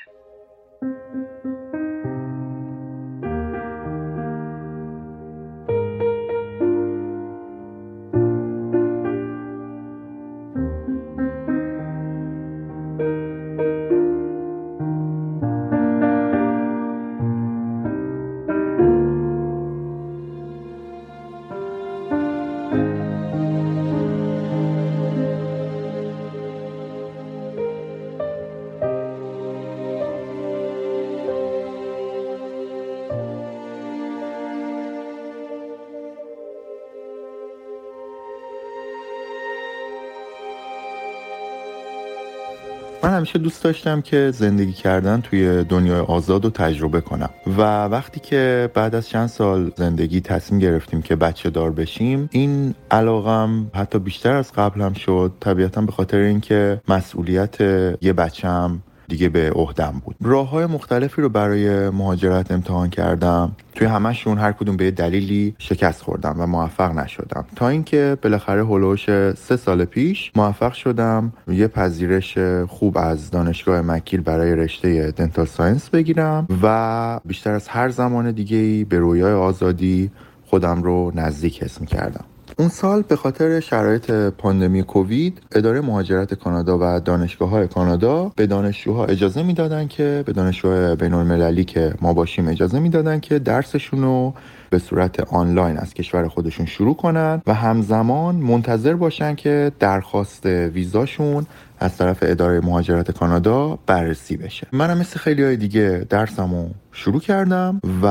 [43.24, 47.30] همیشه دوست داشتم که زندگی کردن توی دنیای آزاد و تجربه کنم.
[47.46, 52.74] و وقتی که بعد از چند سال زندگی تصمیم گرفتیم که بچه دار بشیم این
[52.90, 55.32] علاقم حتی بیشتر از قبل هم شد.
[55.40, 57.60] طبیعتا به خاطر اینکه مسئولیت
[58.00, 58.82] یه بچم
[59.14, 60.16] دیگه به عهدم بود.
[60.22, 63.56] راه های مختلفی رو برای مهاجرت امتحان کردم.
[63.74, 67.44] توی همشون هر کدوم به دلیلی شکست خوردم و موفق نشدم.
[67.56, 69.04] تا اینکه بالاخره هلوش
[69.34, 72.38] سه سال پیش موفق شدم یه پذیرش
[72.68, 78.84] خوب از دانشگاه مک‌گیل برای رشته dental science بگیرم و بیشتر از هر زمان دیگه
[78.84, 80.10] به رویای آزادی
[80.46, 82.24] خودم رو نزدیک حس کردم
[82.58, 88.46] اون سال به خاطر شرایط پاندمی کووید اداره مهاجرت کانادا و دانشگاه های کانادا به
[88.46, 94.02] دانشجوها اجازه می‌دادن که به دانشجو بین المللی که ما باشیم اجازه می‌دادن که درسشون
[94.02, 94.34] رو
[94.74, 101.46] به صورت آنلاین از کشور خودشون شروع کنن و همزمان منتظر باشن که درخواست ویزاشون
[101.78, 104.66] از طرف اداره مهاجرت کانادا بررسی بشه.
[104.72, 108.06] منم مثل خیلی های دیگه درسمو شروع کردم و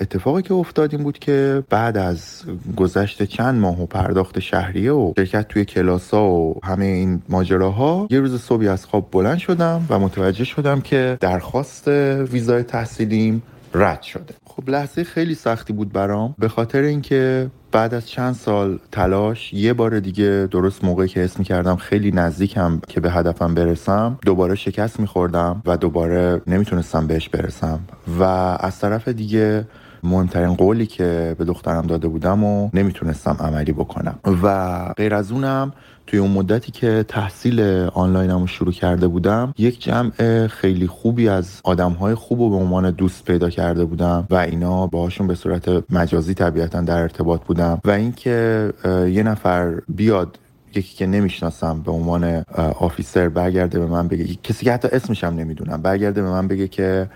[0.00, 2.42] اتفاقی که افتاد این بود که بعد از
[2.76, 8.20] گذشت چند ماه و پرداخت شهریه و شرکت توی کلاسا و همه این ماجراها یه
[8.20, 13.42] روز صبحی از خواب بلند شدم و متوجه شدم که درخواست ویزای تحصیلیم
[13.74, 14.34] رد شده.
[14.44, 19.72] خب لحظه خیلی سختی بود برام به خاطر اینکه بعد از چند سال تلاش یه
[19.72, 25.00] بار دیگه درست موقعی که اسم کردم خیلی نزدیکم که به هدفم برسم دوباره شکست
[25.00, 27.80] میخوردم و دوباره نمی‌تونستم بهش برسم.
[28.18, 28.22] و
[28.60, 29.66] از طرف دیگه
[30.02, 34.18] مهمترین قولی که به دخترم داده بودم و نمی‌تونستم عملی بکنم.
[34.42, 35.72] و غیر از اونم
[36.06, 37.60] توی اون مدتی که تحصیل
[37.94, 42.90] آنلاینم رو شروع کرده بودم یک جمع خیلی خوبی از آدمهای خوب و به عنوان
[42.90, 47.80] دوست پیدا کرده بودم و اینا باهاشون به صورت مجازی طبیعتا در ارتباط بودم.
[47.84, 50.38] و اینکه یه نفر بیاد
[50.74, 52.44] یکی که نمی‌شناسم به عنوان
[52.80, 56.68] آفیسر برگرده به من بگه کسی که حتی اسمش هم نمی‌دونم برگرده به من بگه
[56.68, 57.08] که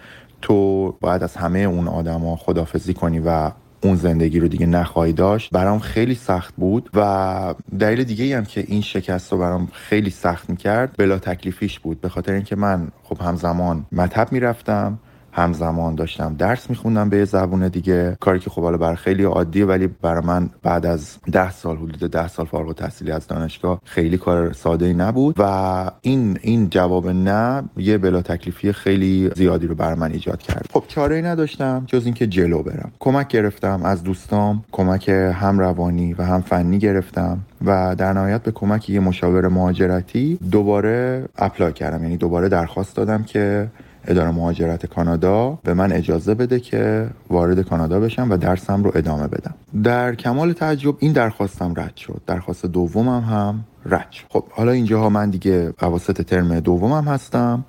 [0.43, 3.51] تو باید از همه اون آدما خدافزی کنی و
[3.82, 5.51] اون زندگی رو دیگه نخواهی داشت.
[5.53, 10.51] برام خیلی سخت بود و دلیل دیگه هم که این شکست رو برام خیلی سخت
[10.51, 12.01] می‌کرد بلا تکلیفیش بود.
[12.01, 14.99] به خاطر اینکه من خب همزمان مطب می‌رفتم.
[15.33, 18.16] همزمان داشتم درس میخوندم به زبون دیگه.
[18.20, 22.11] کاری که خب حالا بر خیلی عادیه ولی برای من بعد از ده سال حدود
[22.11, 27.09] ده سال فارغ تحصیلی از دانشگاه خیلی کار ساده ای نبود و این این جواب
[27.09, 30.66] نه یه بلا تکلیفی خیلی زیادی رو بر من ایجاد کرد.
[30.72, 32.93] خب چاره ای نداشتم جز اینکه جلو برم.
[32.99, 38.51] کمک گرفتم از دوستام کمک هم روانی و هم فنی گرفتم و در نهایت به
[38.51, 42.03] کمک یه مشاور مهاجرتی دوباره اپلای کردم.
[42.03, 43.68] یعنی دوباره درخواست دادم که
[44.07, 49.27] اداره مهاجرت کانادا به من اجازه بده که وارد کانادا بشم و درسم رو ادامه
[49.27, 49.55] بدم.
[49.83, 52.21] در کمال تعجب این درخواستم رد شد.
[52.27, 54.25] درخواست دومم هم رد شد.
[54.29, 57.65] خب حالا اینجاها من دیگه اواسط ترم دومم هستم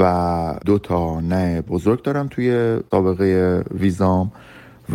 [0.00, 4.32] و دو تا نه بزرگ دارم توی سابقه ویزام.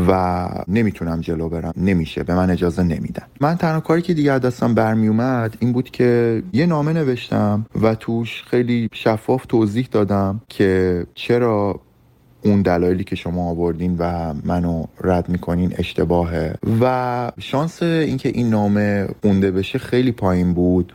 [0.08, 1.74] و نمی‌تونم جلو برم.
[1.78, 2.24] نمیشه.
[2.24, 3.24] به من اجازه نمیدن.
[3.42, 7.96] من تنها کاری که دیگه دستم برمی اومد این بود که یه نامه نوشتم و
[7.96, 11.80] توش خیلی شفاف توضیح دادم که چرا
[12.46, 16.56] اون دلایلی که شما آوردین و منو رد می‌کنین اشتباهه.
[16.82, 20.94] و شانس اینکه این نامه خونده بشه خیلی پایین بود.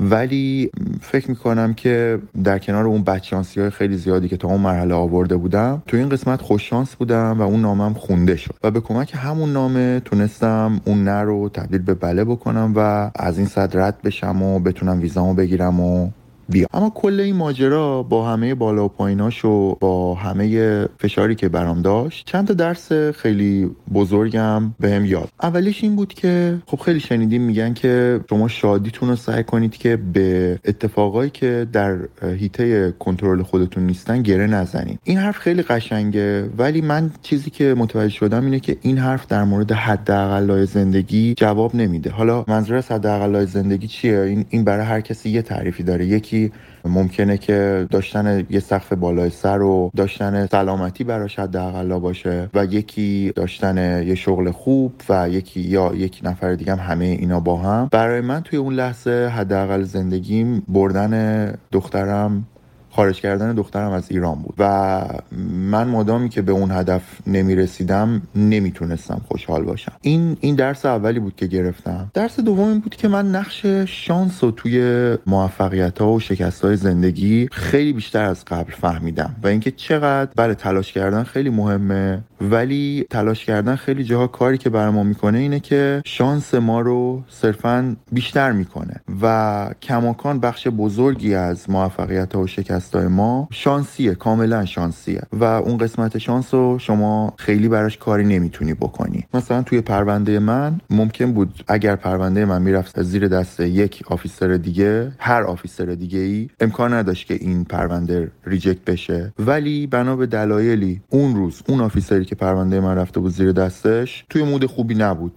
[0.00, 0.70] ولی
[1.00, 5.36] فکر می‌کنم که در کنار اون بدشانسی های خیلی زیادی که تا اون مرحله آورده
[5.36, 9.52] بودم تو این قسمت خوششانس بودم و اون نامم خونده شد و به کمک همون
[9.52, 14.42] نامه تونستم اون نه رو تبدیل به بله بکنم و از این صد رد بشم
[14.42, 16.10] و بتونم ویزامو بگیرم و
[16.52, 16.66] بیا.
[16.74, 21.82] اما کل این ماجرا با همه بالا و پاییناش و با همه فشاری که برام
[21.82, 25.28] داشت چند تا درس خیلی بزرگم بهم یاد.
[25.42, 29.96] اولیش این بود که خب خیلی شنیدیم میگن که شما شادیتون رو سعی کنید که
[29.96, 34.98] به اتفاقایی که در هیته کنترل خودتون نیستن گره نزنید.
[35.04, 39.44] این حرف خیلی قشنگه ولی من چیزی که متوجه شدم اینه که این حرف در
[39.44, 42.10] مورد حداقل زندگی جواب نمیده.
[42.10, 46.06] حالا منظور از زندگی چیه؟ این این برای هر کسی یه تعریفی داره.
[46.06, 46.41] یکی
[46.84, 53.32] ممکنه که داشتن یه سقف بالای سر و داشتن سلامتی براش حداقل باشه و یکی
[53.36, 57.88] داشتن یه شغل خوب و یکی یا یک نفر دیگه هم همه اینا با هم.
[57.92, 62.46] برای من توی اون لحظه حداقل زندگیم بردن دخترم
[62.92, 65.04] خارج کردن دخترم از ایران بود و
[65.48, 69.92] من مادامی که به اون هدف نمی رسیدم نمی‌تونستم خوشحال باشم.
[70.00, 72.10] این این درس اولی بود که گرفتم.
[72.14, 77.48] درس دوم بود که من نقش شانس رو توی موفقیت ها و شکست های زندگی
[77.52, 82.22] خیلی بیشتر از قبل فهمیدم و اینکه چقدر بله تلاش کردن خیلی مهمه.
[82.50, 87.22] ولی تلاش کردن خیلی جاها کاری که بر ما می‌کنه اینه که شانس ما رو
[87.28, 94.64] صرفا بیشتر می‌کنه و کماکان بخش بزرگی از موفقیت ها و شکست ما شانسیه کاملا
[94.64, 99.24] شانسیه و اون قسمت شانس رو شما خیلی براش کاری نمی‌تونی بکنی.
[99.34, 105.12] مثلا توی پرونده من ممکن بود اگر پرونده من می‌رفت زیر دست یک officer دیگه
[105.18, 109.32] هر officer دیگه ای امکان نداشت که این پرونده reject بشه.
[109.38, 113.52] ولی بنا به دلایلی اون روز اون officer ی که پرونده من رفته بود زیر
[113.52, 115.32] دستش توی mood خوبی نبود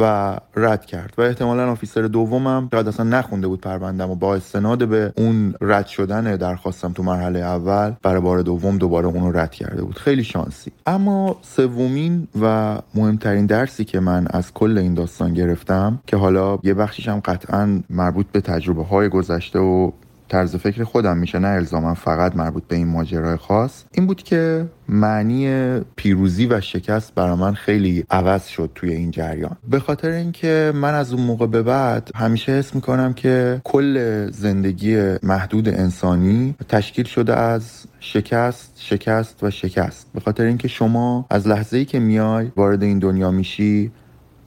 [0.00, 1.14] و رد کرد.
[1.18, 5.86] و احتمالا آفیسر دومم شاید اصلا نخونده بود پروندم و با استناد به اون رد
[5.86, 9.98] شدن درخواستم تو مرحله اول برای بار دوم دوباره اون رو رد کرده بود.
[9.98, 10.72] خیلی شانسی.
[10.86, 16.74] اما سومین و مهمترین درسی که من از کل این داستان گرفتم که حالا یه
[16.74, 19.90] بخشیش هم قطعا مربوط به تجربه های گذشته و
[20.28, 23.84] طرز فکر خودم میشه نه الزاما فقط مربوط به این ماجرای خاص.
[23.92, 29.56] این بود که معنی پیروزی و شکست برای من خیلی عوض شد توی این جریان.
[29.70, 35.14] به خاطر اینکه من از اون موقع به بعد همیشه حس می‌کنم که کل زندگی
[35.22, 40.06] محدود انسانی تشکیل شده از شکست شکست و شکست.
[40.14, 43.90] به خاطر اینکه شما از لحظه ای که میای وارد این دنیا میشی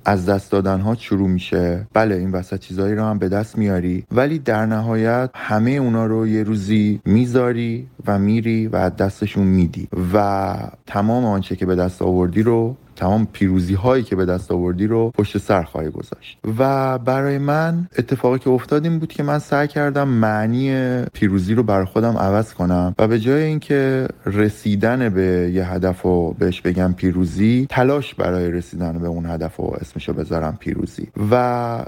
[0.10, 1.88] از دست دادن ها شروع میشه.
[1.94, 6.28] بله این وسط چیزایی رو هم به دست میاری ولی در نهایت همه اونا رو
[6.28, 9.88] یه روزی می‌ذاری و میری و دستشون میدی.
[10.14, 10.56] و
[10.88, 15.12] تمام آنچه که به دست آوردی رو تمام پیروزی هایی که به دست آوردی رو
[15.12, 16.40] پشت سر خواهی گذاشت.
[16.60, 21.64] و برای من اتفاقی که افتاد این بود که من سعی کردم معنی پیروزی رو
[21.64, 26.94] بر خودم عوض کنم و به جای اینکه رسیدن به یه هدف و بهش بگم
[26.94, 31.08] پیروزی تلاش برای رسیدن به اون هدف و اسمشو بذارم پیروزی.
[31.32, 31.86] و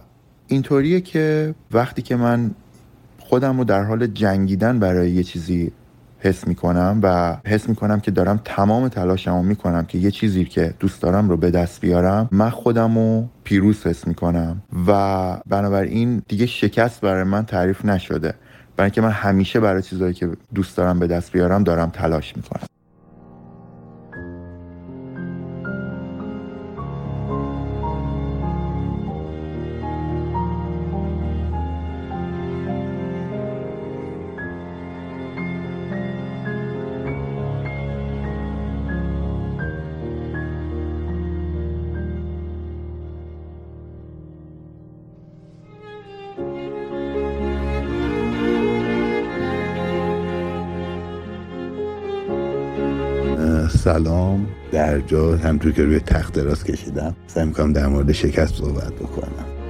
[0.48, 2.52] اینطوریه که وقتی که من
[3.20, 5.72] خودم رو در حال جنگیدن برای یه چیزی
[6.24, 11.02] حس می‌کنم و حس می‌کنم که دارم تمام تلاشمو می‌کنم که یه چیزی که دوست
[11.02, 17.02] دارم رو به دست بیارم من خودم رو پیروز حس می‌کنم و بنابراین دیگه شکست
[17.02, 18.34] برای من تعریف نشده.
[18.78, 22.66] برای اینکه من همیشه برای چیزهایی که دوست دارم به دست بیارم دارم تلاش می‌کنم.
[54.92, 59.61] در جا همطور که روی تخت دراز کشیدم سعی می‌کنم در مورد شکست صحبت بکنم.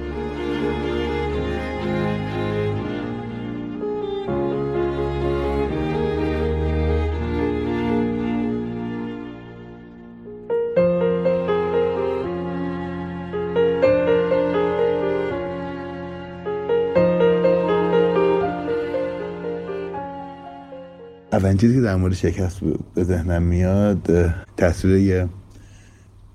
[21.52, 22.60] اولین چیزی که در مورد شکست
[22.94, 25.28] به ذهنم میاد تصویر یه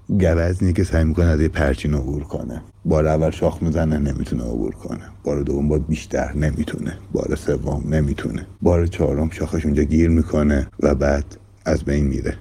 [0.10, 2.62] گوزنی که سعی می‌کنه از یه پرچین عبور کنه.
[2.86, 5.04] بار اول شاخ می‌زنه نمی‌تونه عبور کنه.
[5.24, 6.98] بار دوم باید بیشتر نمی‌تونه.
[7.14, 8.48] بار سوم نمی‌تونه.
[8.62, 11.26] بار چهارم شاخش اونجا گیر می‌کنه و بعد
[11.68, 12.34] از بین میره.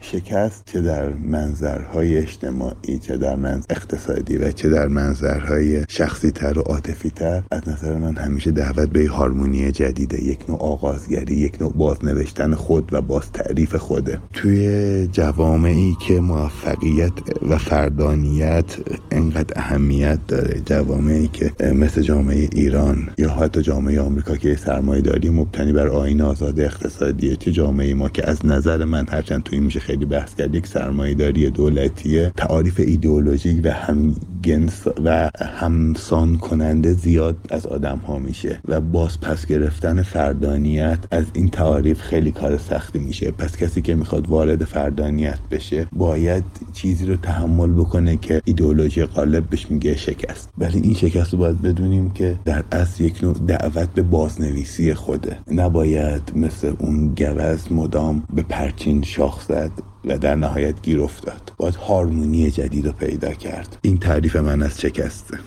[0.00, 6.58] شکست چه در منظرهای اجتماعی چه در منظر اقتصادی و چه در منظرهای شخصی تر
[6.58, 11.60] و عاطفی تر از نظر من همیشه دعوت به هارمونی جدیده یک نوع آغازگری یک
[11.60, 14.18] نوع بازنوشتن خود و باز تعریف خوده.
[14.32, 17.12] توی جوامعی که موفقیت
[17.48, 18.76] و فردانیت
[19.10, 25.30] انقدر اهمیت داره جوامعی که مثل جامعه ایران یا حتی جامعه آمریکا که سرمایه داری
[25.30, 29.80] مبتنی بر آین آزاد اقتصادیه چه جامعه ما که از نظر من هرچند توی میشه
[29.80, 34.14] خیلی بحث کرد یک سرمایهداری دولتیه تعاریف ایدئولوژیک و هم
[34.44, 41.24] گنس و همسان کننده زیاد از آدم ها میشه و باز پس گرفتن فردانیت از
[41.32, 43.30] این تعاریف خیلی کار سختی میشه.
[43.30, 49.50] پس کسی که می‌خواد وارد فردانیت بشه باید چیزی رو تحمل بکنه که ایدئولوژی غالب
[49.50, 50.50] بهش میگه شکست.
[50.58, 55.36] ولی این شکست رو باید بدونیم که در اصل یک نوع دعوت به بازنویسی خوده.
[55.50, 59.70] نباید مثل اون گوز مدام به پرچین شاخ زد.
[60.04, 64.80] و در نهایت گیر افتاد باید هارمونی جدید رو پیدا کرد این تعریف من از
[64.80, 65.38] شکسته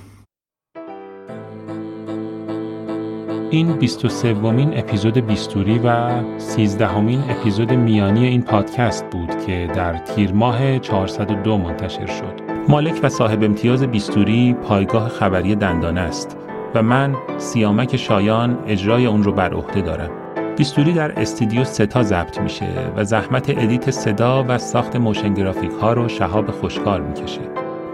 [3.52, 6.10] این 23 ومین اپیزود بیستوری و
[6.40, 12.42] 13 همین اپیزود میانی این پادکست بود که در تیر ماه 402 منتشر شد.
[12.68, 16.38] مالک و صاحب امتیاز بیستوری پایگاه خبری دندانه است
[16.76, 20.21] و من سیامک شایان اجرای اون رو بر عهده دارم.
[20.62, 22.66] بیستوری در استودیو ستا ضبط میشه
[22.96, 27.42] و زحمت edit صدا و ساخت motion graphic ها رو شهاب خوشکار می‌کشه.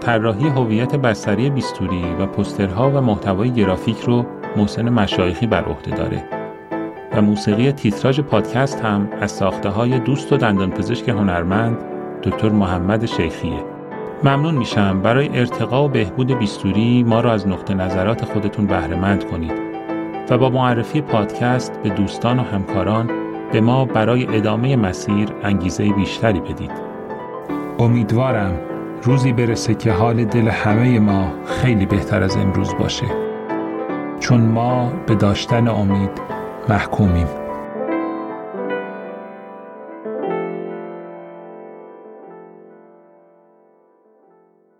[0.00, 4.26] طراحی هویت بصری بیستوری و پوسترها و محتوای گرافیک رو
[4.56, 6.24] محسن مشایخی بر عهده داره.
[7.12, 11.78] و موسیقی تیتراژ پادکست هم از ساخته های دوست و دندانپزشک هنرمند
[12.22, 13.64] دکتر محمد شیخیه.
[14.24, 19.67] ممنون میشم برای ارتقا و بهبود بیستوری ما را از نقطه نظرات خودتون بهرهمند کنید.
[20.30, 23.10] و با معرفی پادکست به دوستان و همکاران
[23.52, 26.70] به ما برای ادامه مسیر انگیزه بیشتری بدید.
[27.78, 28.60] امیدوارم
[29.02, 33.06] روزی برسه که حال دل همه ما خیلی بهتر از امروز باشه.
[34.20, 36.10] چون ما به داشتن امید
[36.68, 37.47] محکومیم.